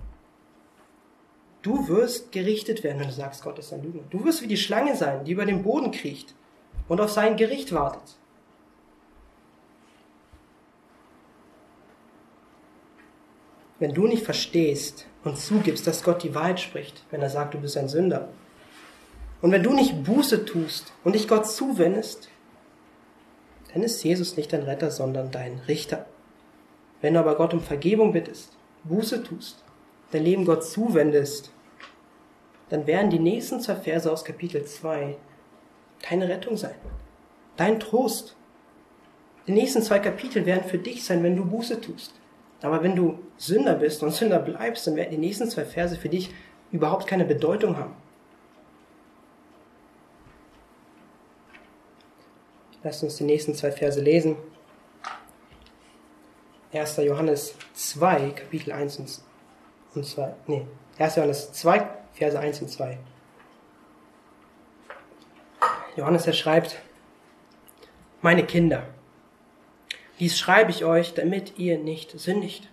[1.61, 4.03] Du wirst gerichtet werden, wenn du sagst, Gott ist ein Lügner.
[4.09, 6.35] Du wirst wie die Schlange sein, die über den Boden kriecht
[6.87, 8.17] und auf sein Gericht wartet.
[13.77, 17.59] Wenn du nicht verstehst und zugibst, dass Gott die Wahrheit spricht, wenn er sagt, du
[17.59, 18.29] bist ein Sünder,
[19.41, 22.29] und wenn du nicht Buße tust und dich Gott zuwendest,
[23.73, 26.05] dann ist Jesus nicht dein Retter, sondern dein Richter.
[27.01, 29.63] Wenn du aber Gott um Vergebung bittest, Buße tust,
[30.11, 31.51] dein Leben Gott zuwendest,
[32.69, 35.15] dann werden die nächsten zwei Verse aus Kapitel 2
[36.09, 36.75] deine Rettung sein.
[37.57, 38.35] Dein Trost.
[39.47, 42.13] Die nächsten zwei Kapitel werden für dich sein, wenn du Buße tust.
[42.61, 46.09] Aber wenn du Sünder bist und Sünder bleibst, dann werden die nächsten zwei Verse für
[46.09, 46.33] dich
[46.71, 47.93] überhaupt keine Bedeutung haben.
[52.83, 54.35] Lasst uns die nächsten zwei Verse lesen.
[56.73, 56.97] 1.
[56.97, 59.21] Johannes 2, Kapitel 1
[59.95, 60.33] und 2.
[60.47, 60.65] Nee,
[60.97, 61.15] 1.
[61.15, 62.97] Johannes 2, Verse 1 und 2.
[65.95, 66.81] Johannes, er schreibt,
[68.21, 68.87] meine Kinder,
[70.19, 72.69] dies schreibe ich euch, damit ihr nicht sündigt.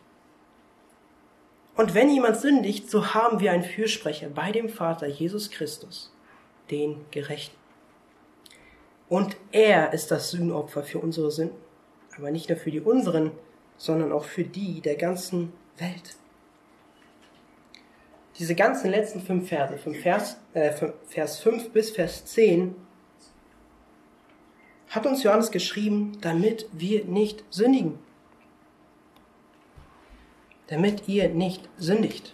[1.77, 6.13] Und wenn jemand sündigt, so haben wir einen Fürsprecher bei dem Vater Jesus Christus,
[6.71, 7.60] den Gerechten.
[9.11, 11.59] Und er ist das Sühnopfer für unsere Sünden.
[12.17, 13.33] Aber nicht nur für die unseren,
[13.77, 16.17] sondern auch für die der ganzen Welt.
[18.39, 20.73] Diese ganzen letzten fünf Verse, vom Vers, äh,
[21.09, 22.77] Vers 5 bis Vers 10,
[24.89, 27.99] hat uns Johannes geschrieben, damit wir nicht sündigen.
[30.69, 32.33] Damit ihr nicht sündigt.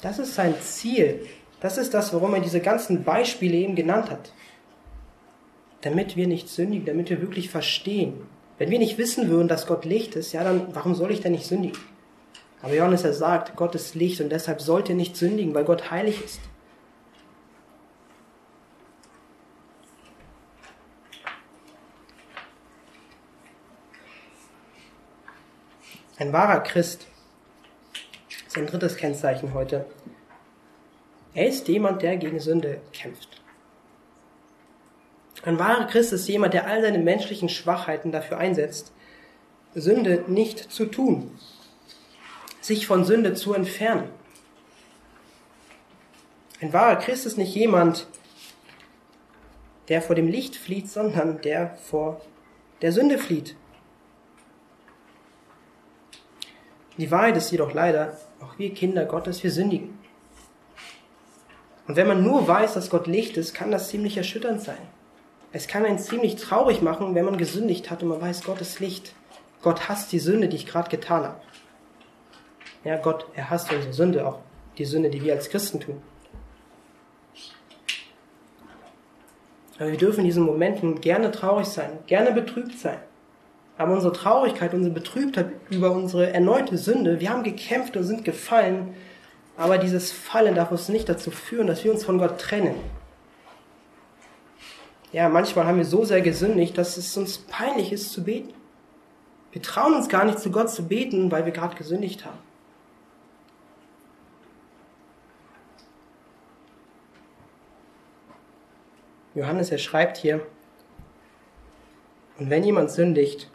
[0.00, 1.26] Das ist sein Ziel.
[1.60, 4.32] Das ist das, warum er diese ganzen Beispiele eben genannt hat
[5.82, 8.14] damit wir nicht sündigen, damit wir wirklich verstehen.
[8.58, 11.32] Wenn wir nicht wissen würden, dass Gott Licht ist, ja, dann warum soll ich denn
[11.32, 11.78] nicht sündigen?
[12.62, 15.90] Aber Johannes, er sagt, Gott ist Licht und deshalb sollt ihr nicht sündigen, weil Gott
[15.90, 16.40] heilig ist.
[26.18, 27.06] Ein wahrer Christ
[28.46, 29.86] ist ein drittes Kennzeichen heute.
[31.32, 33.39] Er ist jemand, der gegen Sünde kämpft.
[35.42, 38.92] Ein wahrer Christ ist jemand, der all seine menschlichen Schwachheiten dafür einsetzt,
[39.74, 41.38] Sünde nicht zu tun,
[42.60, 44.08] sich von Sünde zu entfernen.
[46.60, 48.06] Ein wahrer Christ ist nicht jemand,
[49.88, 52.20] der vor dem Licht flieht, sondern der vor
[52.82, 53.56] der Sünde flieht.
[56.98, 59.98] Die Wahrheit ist jedoch leider, auch wir Kinder Gottes, wir sündigen.
[61.88, 64.78] Und wenn man nur weiß, dass Gott Licht ist, kann das ziemlich erschütternd sein.
[65.52, 68.78] Es kann einen ziemlich traurig machen, wenn man gesündigt hat und man weiß, Gott ist
[68.78, 69.14] Licht.
[69.62, 71.40] Gott hasst die Sünde, die ich gerade getan habe.
[72.84, 74.38] Ja, Gott, er hasst unsere Sünde, auch
[74.78, 76.00] die Sünde, die wir als Christen tun.
[79.78, 82.98] Aber wir dürfen in diesen Momenten gerne traurig sein, gerne betrübt sein.
[83.76, 88.94] Aber unsere Traurigkeit, unsere Betrübtheit über unsere erneute Sünde, wir haben gekämpft und sind gefallen,
[89.56, 92.76] aber dieses Fallen darf uns nicht dazu führen, dass wir uns von Gott trennen
[95.12, 98.54] ja, manchmal haben wir so sehr gesündigt, dass es uns peinlich ist zu beten.
[99.52, 102.38] Wir trauen uns gar nicht zu Gott zu beten, weil wir gerade gesündigt haben.
[109.34, 110.46] Johannes, er schreibt hier,
[112.38, 113.50] und wenn jemand sündigt,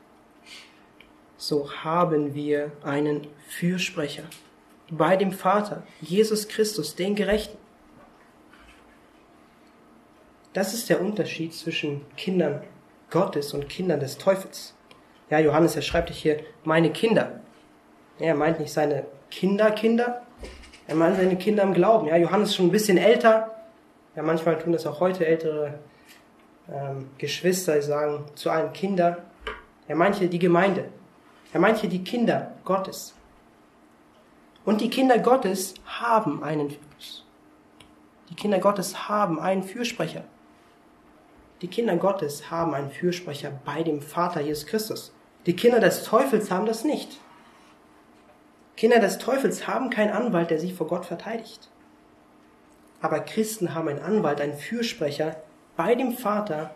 [1.37, 4.23] so haben wir einen Fürsprecher
[4.89, 7.57] bei dem Vater, Jesus Christus, den Gerechten.
[10.55, 12.63] Das ist der Unterschied zwischen Kindern
[13.11, 14.73] Gottes und Kindern des Teufels.
[15.29, 17.41] Ja, Johannes, er schreibt hier, meine Kinder.
[18.19, 20.21] Er meint nicht seine Kinderkinder,
[20.87, 22.07] er meint seine Kinder im Glauben.
[22.07, 23.51] Ja, Johannes ist schon ein bisschen älter.
[24.15, 25.77] Ja, manchmal tun das auch heute ältere
[26.71, 29.25] ähm, Geschwister, die sagen zu einem Kinder.
[29.89, 30.85] Er meint hier die Gemeinde.
[31.51, 33.13] Er meint hier die Kinder Gottes.
[34.63, 36.73] Und die Kinder Gottes haben einen
[38.29, 40.23] die Kinder Gottes haben einen Fürsprecher.
[41.61, 45.13] Die Kinder Gottes haben einen Fürsprecher bei dem Vater Jesus Christus.
[45.45, 47.19] Die Kinder des Teufels haben das nicht.
[48.75, 51.69] Kinder des Teufels haben keinen Anwalt, der sie vor Gott verteidigt.
[53.01, 55.37] Aber Christen haben einen Anwalt, einen Fürsprecher
[55.77, 56.75] bei dem Vater,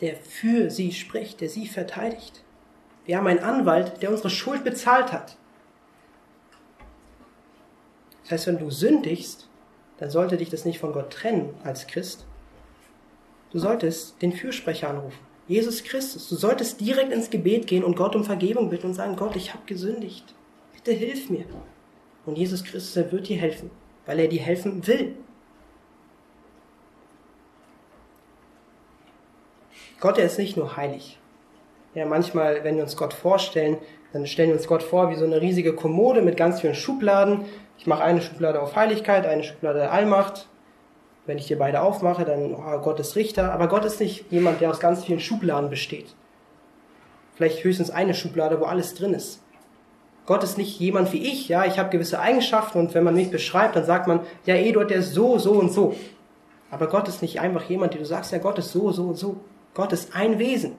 [0.00, 2.44] der für sie spricht, der sie verteidigt.
[3.04, 5.36] Wir haben einen Anwalt, der unsere Schuld bezahlt hat.
[8.22, 9.48] Das heißt, wenn du sündigst,
[9.98, 12.26] dann sollte dich das nicht von Gott trennen als Christ.
[13.56, 15.18] Du solltest den Fürsprecher anrufen.
[15.48, 16.28] Jesus Christus.
[16.28, 19.54] Du solltest direkt ins Gebet gehen und Gott um Vergebung bitten und sagen, Gott, ich
[19.54, 20.34] habe gesündigt.
[20.74, 21.46] Bitte hilf mir.
[22.26, 23.70] Und Jesus Christus, er wird dir helfen,
[24.04, 25.14] weil er dir helfen will.
[30.00, 31.18] Gott, er ist nicht nur heilig.
[31.94, 33.78] Ja, manchmal, wenn wir uns Gott vorstellen,
[34.12, 37.46] dann stellen wir uns Gott vor wie so eine riesige Kommode mit ganz vielen Schubladen.
[37.78, 40.46] Ich mache eine Schublade auf Heiligkeit, eine Schublade Allmacht,
[41.26, 43.52] wenn ich dir beide aufmache, dann oh, Gott ist Richter.
[43.52, 46.14] Aber Gott ist nicht jemand, der aus ganz vielen Schubladen besteht.
[47.34, 49.42] Vielleicht höchstens eine Schublade, wo alles drin ist.
[50.24, 53.30] Gott ist nicht jemand wie ich, ja, ich habe gewisse Eigenschaften und wenn man mich
[53.30, 55.94] beschreibt, dann sagt man, ja, Eduard, der ist so, so und so.
[56.68, 59.16] Aber Gott ist nicht einfach jemand, der du sagst, ja, Gott ist so, so und
[59.16, 59.36] so.
[59.72, 60.72] Gott ist ein Wesen.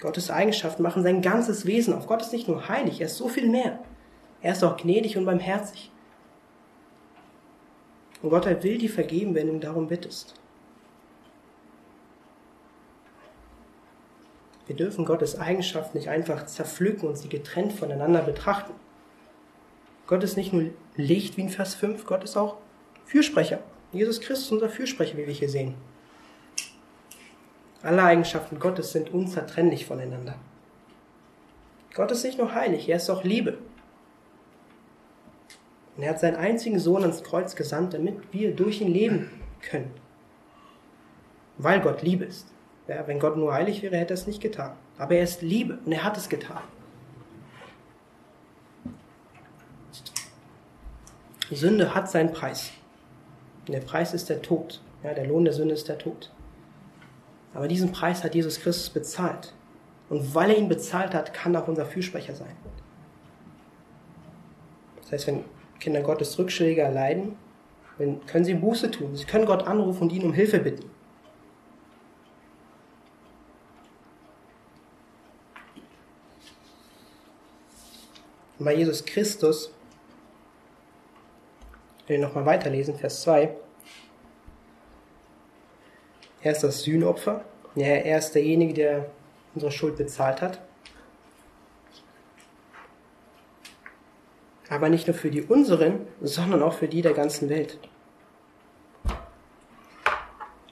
[0.00, 2.06] Gottes Eigenschaften machen sein ganzes Wesen auf.
[2.06, 3.78] Gott ist nicht nur heilig, er ist so viel mehr.
[4.42, 5.90] Er ist auch gnädig und barmherzig.
[8.24, 10.32] Und Gott will dir vergeben, wenn du darum bittest.
[14.66, 18.72] Wir dürfen Gottes Eigenschaften nicht einfach zerpflücken und sie getrennt voneinander betrachten.
[20.06, 22.56] Gott ist nicht nur Licht wie in Vers 5, Gott ist auch
[23.04, 23.58] Fürsprecher.
[23.92, 25.74] Jesus Christus ist unser Fürsprecher, wie wir hier sehen.
[27.82, 30.36] Alle Eigenschaften Gottes sind unzertrennlich voneinander.
[31.92, 33.58] Gott ist nicht nur heilig, er ist auch Liebe.
[35.96, 39.30] Und er hat seinen einzigen Sohn ans Kreuz gesandt, damit wir durch ihn leben
[39.60, 39.92] können.
[41.58, 42.48] Weil Gott Liebe ist.
[42.88, 44.72] Ja, wenn Gott nur heilig wäre, hätte er es nicht getan.
[44.98, 46.62] Aber er ist Liebe und er hat es getan.
[51.50, 52.72] Sünde hat seinen Preis.
[53.66, 54.82] Und der Preis ist der Tod.
[55.02, 56.32] Ja, der Lohn der Sünde ist der Tod.
[57.54, 59.54] Aber diesen Preis hat Jesus Christus bezahlt.
[60.08, 62.54] Und weil er ihn bezahlt hat, kann er auch unser Fürsprecher sein.
[65.00, 65.44] Das heißt, wenn
[65.80, 67.36] Kinder Gottes Rückschläge erleiden,
[67.98, 69.14] dann können sie Buße tun.
[69.16, 70.90] Sie können Gott anrufen und ihn um Hilfe bitten.
[78.58, 79.72] Und bei Jesus Christus,
[82.06, 83.54] wenn wir nochmal weiterlesen, Vers 2,
[86.42, 87.44] er ist das Sühnopfer,
[87.74, 89.10] ja, er ist derjenige, der
[89.54, 90.60] unsere Schuld bezahlt hat.
[94.68, 97.78] Aber nicht nur für die unseren, sondern auch für die der ganzen Welt.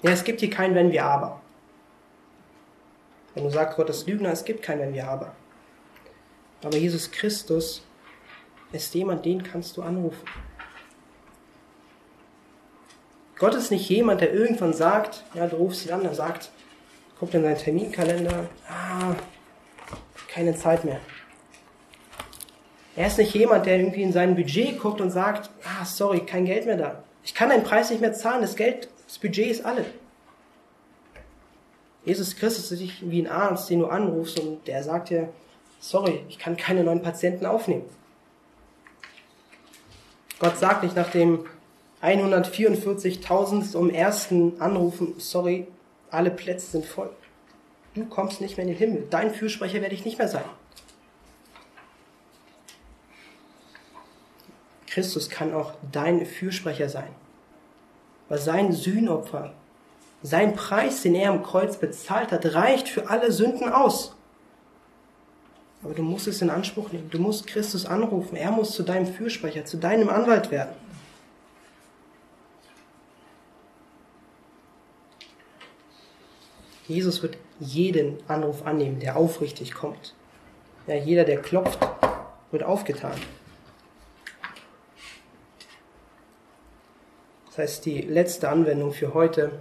[0.03, 1.41] Ja, es gibt hier kein Wenn wir aber.
[3.35, 5.35] Wenn du sagst, Gott ist Lügner, es gibt kein Wenn wir aber.
[6.65, 7.85] Aber Jesus Christus
[8.73, 10.27] ist jemand, den kannst du anrufen.
[13.39, 16.51] Gott ist nicht jemand, der irgendwann sagt, ja, du rufst ihn an, er sagt,
[17.19, 19.15] guckt in seinen Terminkalender, ah,
[20.29, 21.01] keine Zeit mehr.
[22.95, 26.45] Er ist nicht jemand, der irgendwie in sein Budget guckt und sagt, ah, sorry, kein
[26.45, 27.03] Geld mehr da.
[27.25, 29.85] Ich kann den Preis nicht mehr zahlen, das Geld, das Budget ist alle.
[32.05, 35.29] Jesus Christus ist nicht wie ein Arzt, den du anrufst und der sagt dir,
[35.79, 37.85] sorry, ich kann keine neuen Patienten aufnehmen.
[40.39, 41.47] Gott sagt nicht nach dem
[42.03, 45.69] 144.000 um ersten Anrufen, sorry,
[46.11, 47.11] alle Plätze sind voll.
[47.95, 49.07] Du kommst nicht mehr in den Himmel.
[49.09, 50.45] Dein Fürsprecher werde ich nicht mehr sein.
[54.93, 57.09] Christus kann auch dein Fürsprecher sein.
[58.29, 59.55] Weil sein Sühnopfer
[60.23, 64.15] Sein Preis, den er am Kreuz bezahlt hat, reicht für alle Sünden aus.
[65.83, 67.11] Aber du musst es in Anspruch nehmen.
[67.11, 68.37] Du musst Christus anrufen.
[68.37, 70.77] Er muss zu deinem Fürsprecher, zu deinem Anwalt werden.
[76.87, 80.15] Jesus wird jeden Anruf annehmen, der aufrichtig kommt.
[80.87, 81.79] Ja, jeder, der klopft,
[82.51, 83.19] wird aufgetan.
[87.53, 89.61] Das heißt, die letzte Anwendung für heute.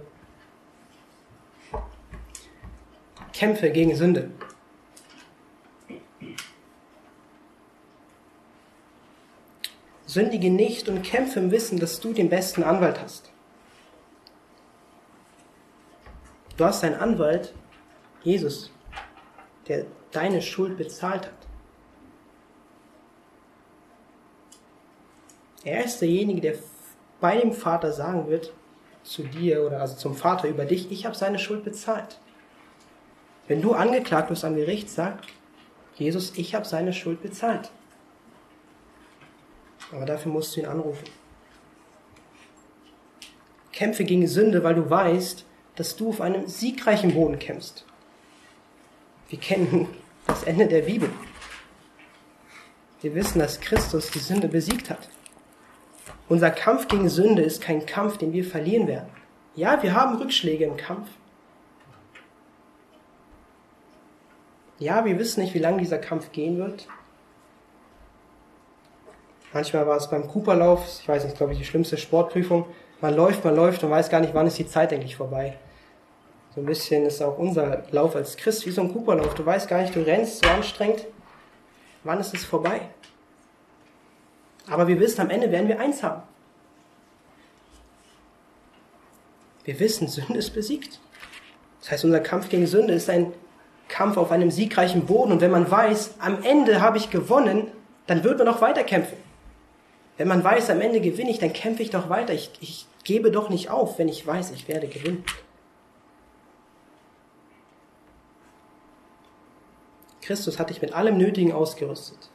[3.34, 4.30] Kämpfe gegen Sünde.
[10.06, 13.30] Sündige nicht und kämpfe im Wissen, dass du den besten Anwalt hast.
[16.56, 17.52] Du hast einen Anwalt,
[18.22, 18.70] Jesus,
[19.68, 21.46] der deine Schuld bezahlt hat.
[25.62, 26.54] Er ist derjenige, der
[27.22, 28.52] bei dem Vater sagen wird,
[29.04, 32.18] zu dir oder also zum Vater über dich, ich habe seine Schuld bezahlt.
[33.48, 35.26] Wenn du angeklagt wirst am Gericht, sagt
[35.94, 37.70] Jesus, ich habe seine Schuld bezahlt.
[39.92, 41.04] Aber dafür musst du ihn anrufen.
[43.72, 45.44] Kämpfe gegen Sünde, weil du weißt,
[45.76, 47.84] dass du auf einem siegreichen Boden kämpfst.
[49.28, 49.88] Wir kennen
[50.26, 51.10] das Ende der Bibel.
[53.00, 55.08] Wir wissen, dass Christus die Sünde besiegt hat.
[56.28, 59.08] Unser Kampf gegen Sünde ist kein Kampf, den wir verlieren werden.
[59.54, 61.08] Ja, wir haben Rückschläge im Kampf.
[64.78, 66.88] Ja, wir wissen nicht, wie lange dieser Kampf gehen wird.
[69.52, 72.64] Manchmal war es beim Cooperlauf, ich weiß nicht, glaube ich, die schlimmste Sportprüfung.
[73.00, 75.58] Man läuft, man läuft und weiß gar nicht, wann ist die Zeit eigentlich vorbei.
[76.54, 79.34] So ein bisschen ist auch unser Lauf als Christ wie so ein Cooperlauf.
[79.34, 81.06] Du weißt gar nicht, du rennst so anstrengend.
[82.04, 82.80] Wann ist es vorbei?
[84.68, 86.22] Aber wir wissen, am Ende werden wir eins haben.
[89.64, 91.00] Wir wissen, Sünde ist besiegt.
[91.80, 93.32] Das heißt, unser Kampf gegen Sünde ist ein
[93.88, 95.32] Kampf auf einem siegreichen Boden.
[95.32, 97.68] Und wenn man weiß, am Ende habe ich gewonnen,
[98.06, 99.16] dann wird man auch weiter kämpfen.
[100.16, 102.32] Wenn man weiß, am Ende gewinne ich, dann kämpfe ich doch weiter.
[102.32, 105.24] Ich, ich gebe doch nicht auf, wenn ich weiß, ich werde gewinnen.
[110.20, 112.30] Christus hat dich mit allem Nötigen ausgerüstet,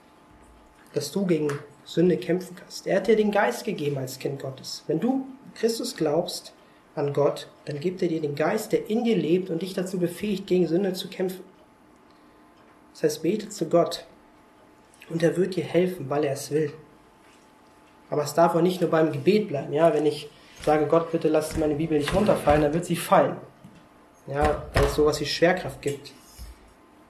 [0.93, 1.47] dass du gegen
[1.87, 2.85] Sünde kämpfen kannst.
[2.85, 4.83] Er hat dir den Geist gegeben als Kind Gottes.
[4.87, 5.25] Wenn du
[5.55, 6.53] Christus glaubst
[6.95, 9.97] an Gott, dann gibt er dir den Geist, der in dir lebt und dich dazu
[9.97, 11.43] befähigt, gegen Sünde zu kämpfen.
[12.91, 14.05] Das heißt, bete zu Gott
[15.09, 16.73] und er wird dir helfen, weil er es will.
[18.09, 19.71] Aber es darf auch nicht nur beim Gebet bleiben.
[19.71, 20.29] Ja, wenn ich
[20.63, 23.37] sage, Gott, bitte lass meine Bibel nicht runterfallen, dann wird sie fallen.
[24.27, 26.11] Ja, weil es sowas wie Schwerkraft gibt.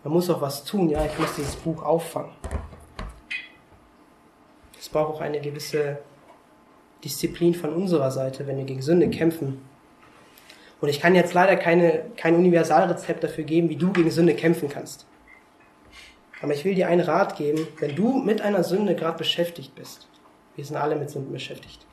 [0.03, 0.89] Man muss auch was tun.
[0.89, 2.32] Ja, ich muss dieses Buch auffangen.
[4.80, 5.99] Es braucht auch eine gewisse
[7.03, 9.61] Disziplin von unserer Seite, wenn wir gegen Sünde kämpfen.
[10.80, 14.69] Und ich kann jetzt leider keine, kein Universalrezept dafür geben, wie du gegen Sünde kämpfen
[14.69, 15.07] kannst.
[16.41, 20.07] Aber ich will dir einen Rat geben, wenn du mit einer Sünde gerade beschäftigt bist.
[20.55, 21.86] Wir sind alle mit Sünden beschäftigt.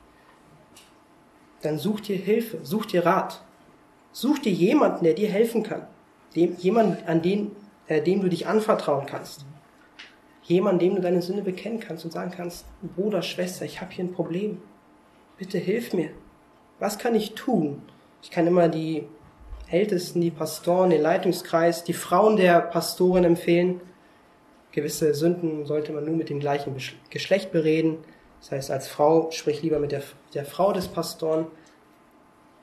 [1.61, 3.41] Dann such dir Hilfe, such dir Rat.
[4.11, 5.87] Such dir jemanden, der dir helfen kann.
[6.35, 7.55] Dem, jemand, an den,
[7.87, 9.45] äh, dem du dich anvertrauen kannst.
[10.47, 12.65] Jemand, dem du deine Sünde bekennen kannst und sagen kannst,
[12.95, 14.61] Bruder, Schwester, ich habe hier ein Problem.
[15.37, 16.09] Bitte hilf mir.
[16.79, 17.81] Was kann ich tun?
[18.21, 19.07] Ich kann immer die
[19.71, 23.81] Ältesten, die Pastoren, den Leitungskreis, die Frauen der Pastoren empfehlen.
[24.71, 26.75] Gewisse Sünden sollte man nur mit dem gleichen
[27.09, 27.97] Geschlecht bereden.
[28.39, 30.03] Das heißt, als Frau sprich lieber mit der,
[30.35, 31.47] der Frau des Pastoren.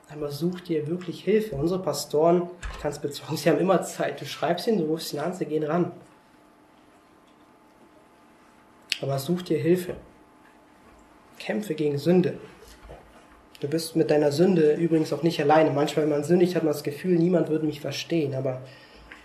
[0.09, 1.55] Aber such dir wirklich Hilfe.
[1.55, 4.21] Unsere Pastoren, ich kann es bezeugen, sie haben immer Zeit.
[4.21, 5.91] Du schreibst ihnen, du rufst ihn an, sie gehen ran
[9.03, 9.95] aber such dir Hilfe.
[11.39, 12.39] Kämpfe gegen Sünde.
[13.59, 15.71] Du bist mit deiner Sünde übrigens auch nicht alleine.
[15.71, 18.61] Manchmal, wenn man sündigt, hat man das Gefühl, niemand würde mich verstehen, aber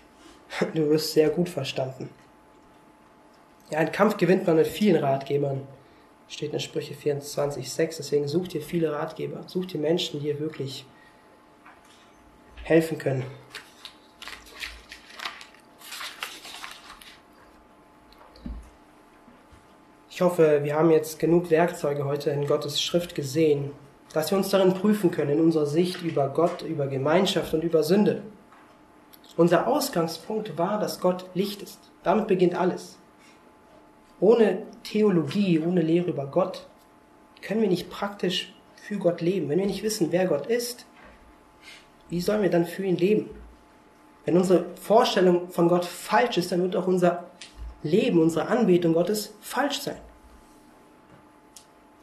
[0.73, 2.09] du wirst sehr gut verstanden.
[3.69, 5.67] Ja, einen Kampf gewinnt man mit vielen Ratgebern.
[6.27, 7.97] Steht in Sprüche 24,6.
[7.97, 9.43] Deswegen such dir viele Ratgeber.
[9.47, 10.85] Such dir Menschen, die dir wirklich
[12.63, 13.23] helfen können.
[20.19, 23.71] Ich hoffe, wir haben jetzt genug Werkzeuge heute in Gottes Schrift gesehen,
[24.11, 27.83] dass wir uns darin prüfen können, in unserer Sicht über Gott, über Gemeinschaft und über
[27.83, 28.21] Sünde.
[29.37, 31.79] Unser Ausgangspunkt war, dass Gott Licht ist.
[32.03, 32.97] Damit beginnt alles.
[34.19, 36.67] Ohne Theologie, ohne Lehre über Gott
[37.41, 39.47] können wir nicht praktisch für Gott leben.
[39.47, 40.85] Wenn wir nicht wissen, wer Gott ist,
[42.09, 43.29] wie sollen wir dann für ihn leben?
[44.25, 47.23] Wenn unsere Vorstellung von Gott falsch ist, dann wird auch unser
[47.83, 49.95] Leben, unsere Anbetung Gottes falsch sein.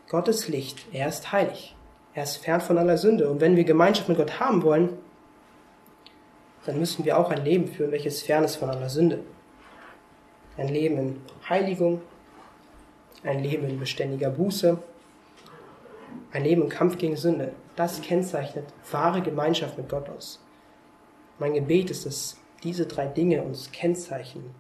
[0.09, 1.75] Gottes Licht, er ist heilig.
[2.15, 3.29] Er ist fern von aller Sünde.
[3.29, 4.97] Und wenn wir Gemeinschaft mit Gott haben wollen,
[6.65, 9.21] dann müssen wir auch ein Leben führen, welches fern ist von aller Sünde.
[10.57, 12.01] Ein Leben in Heiligung,
[13.23, 14.79] ein Leben in beständiger Buße,
[16.33, 17.53] ein Leben im Kampf gegen Sünde.
[17.75, 20.41] Das kennzeichnet wahre Gemeinschaft mit Gott aus.
[21.39, 24.55] Mein Gebet ist, dass diese drei Dinge uns kennzeichnen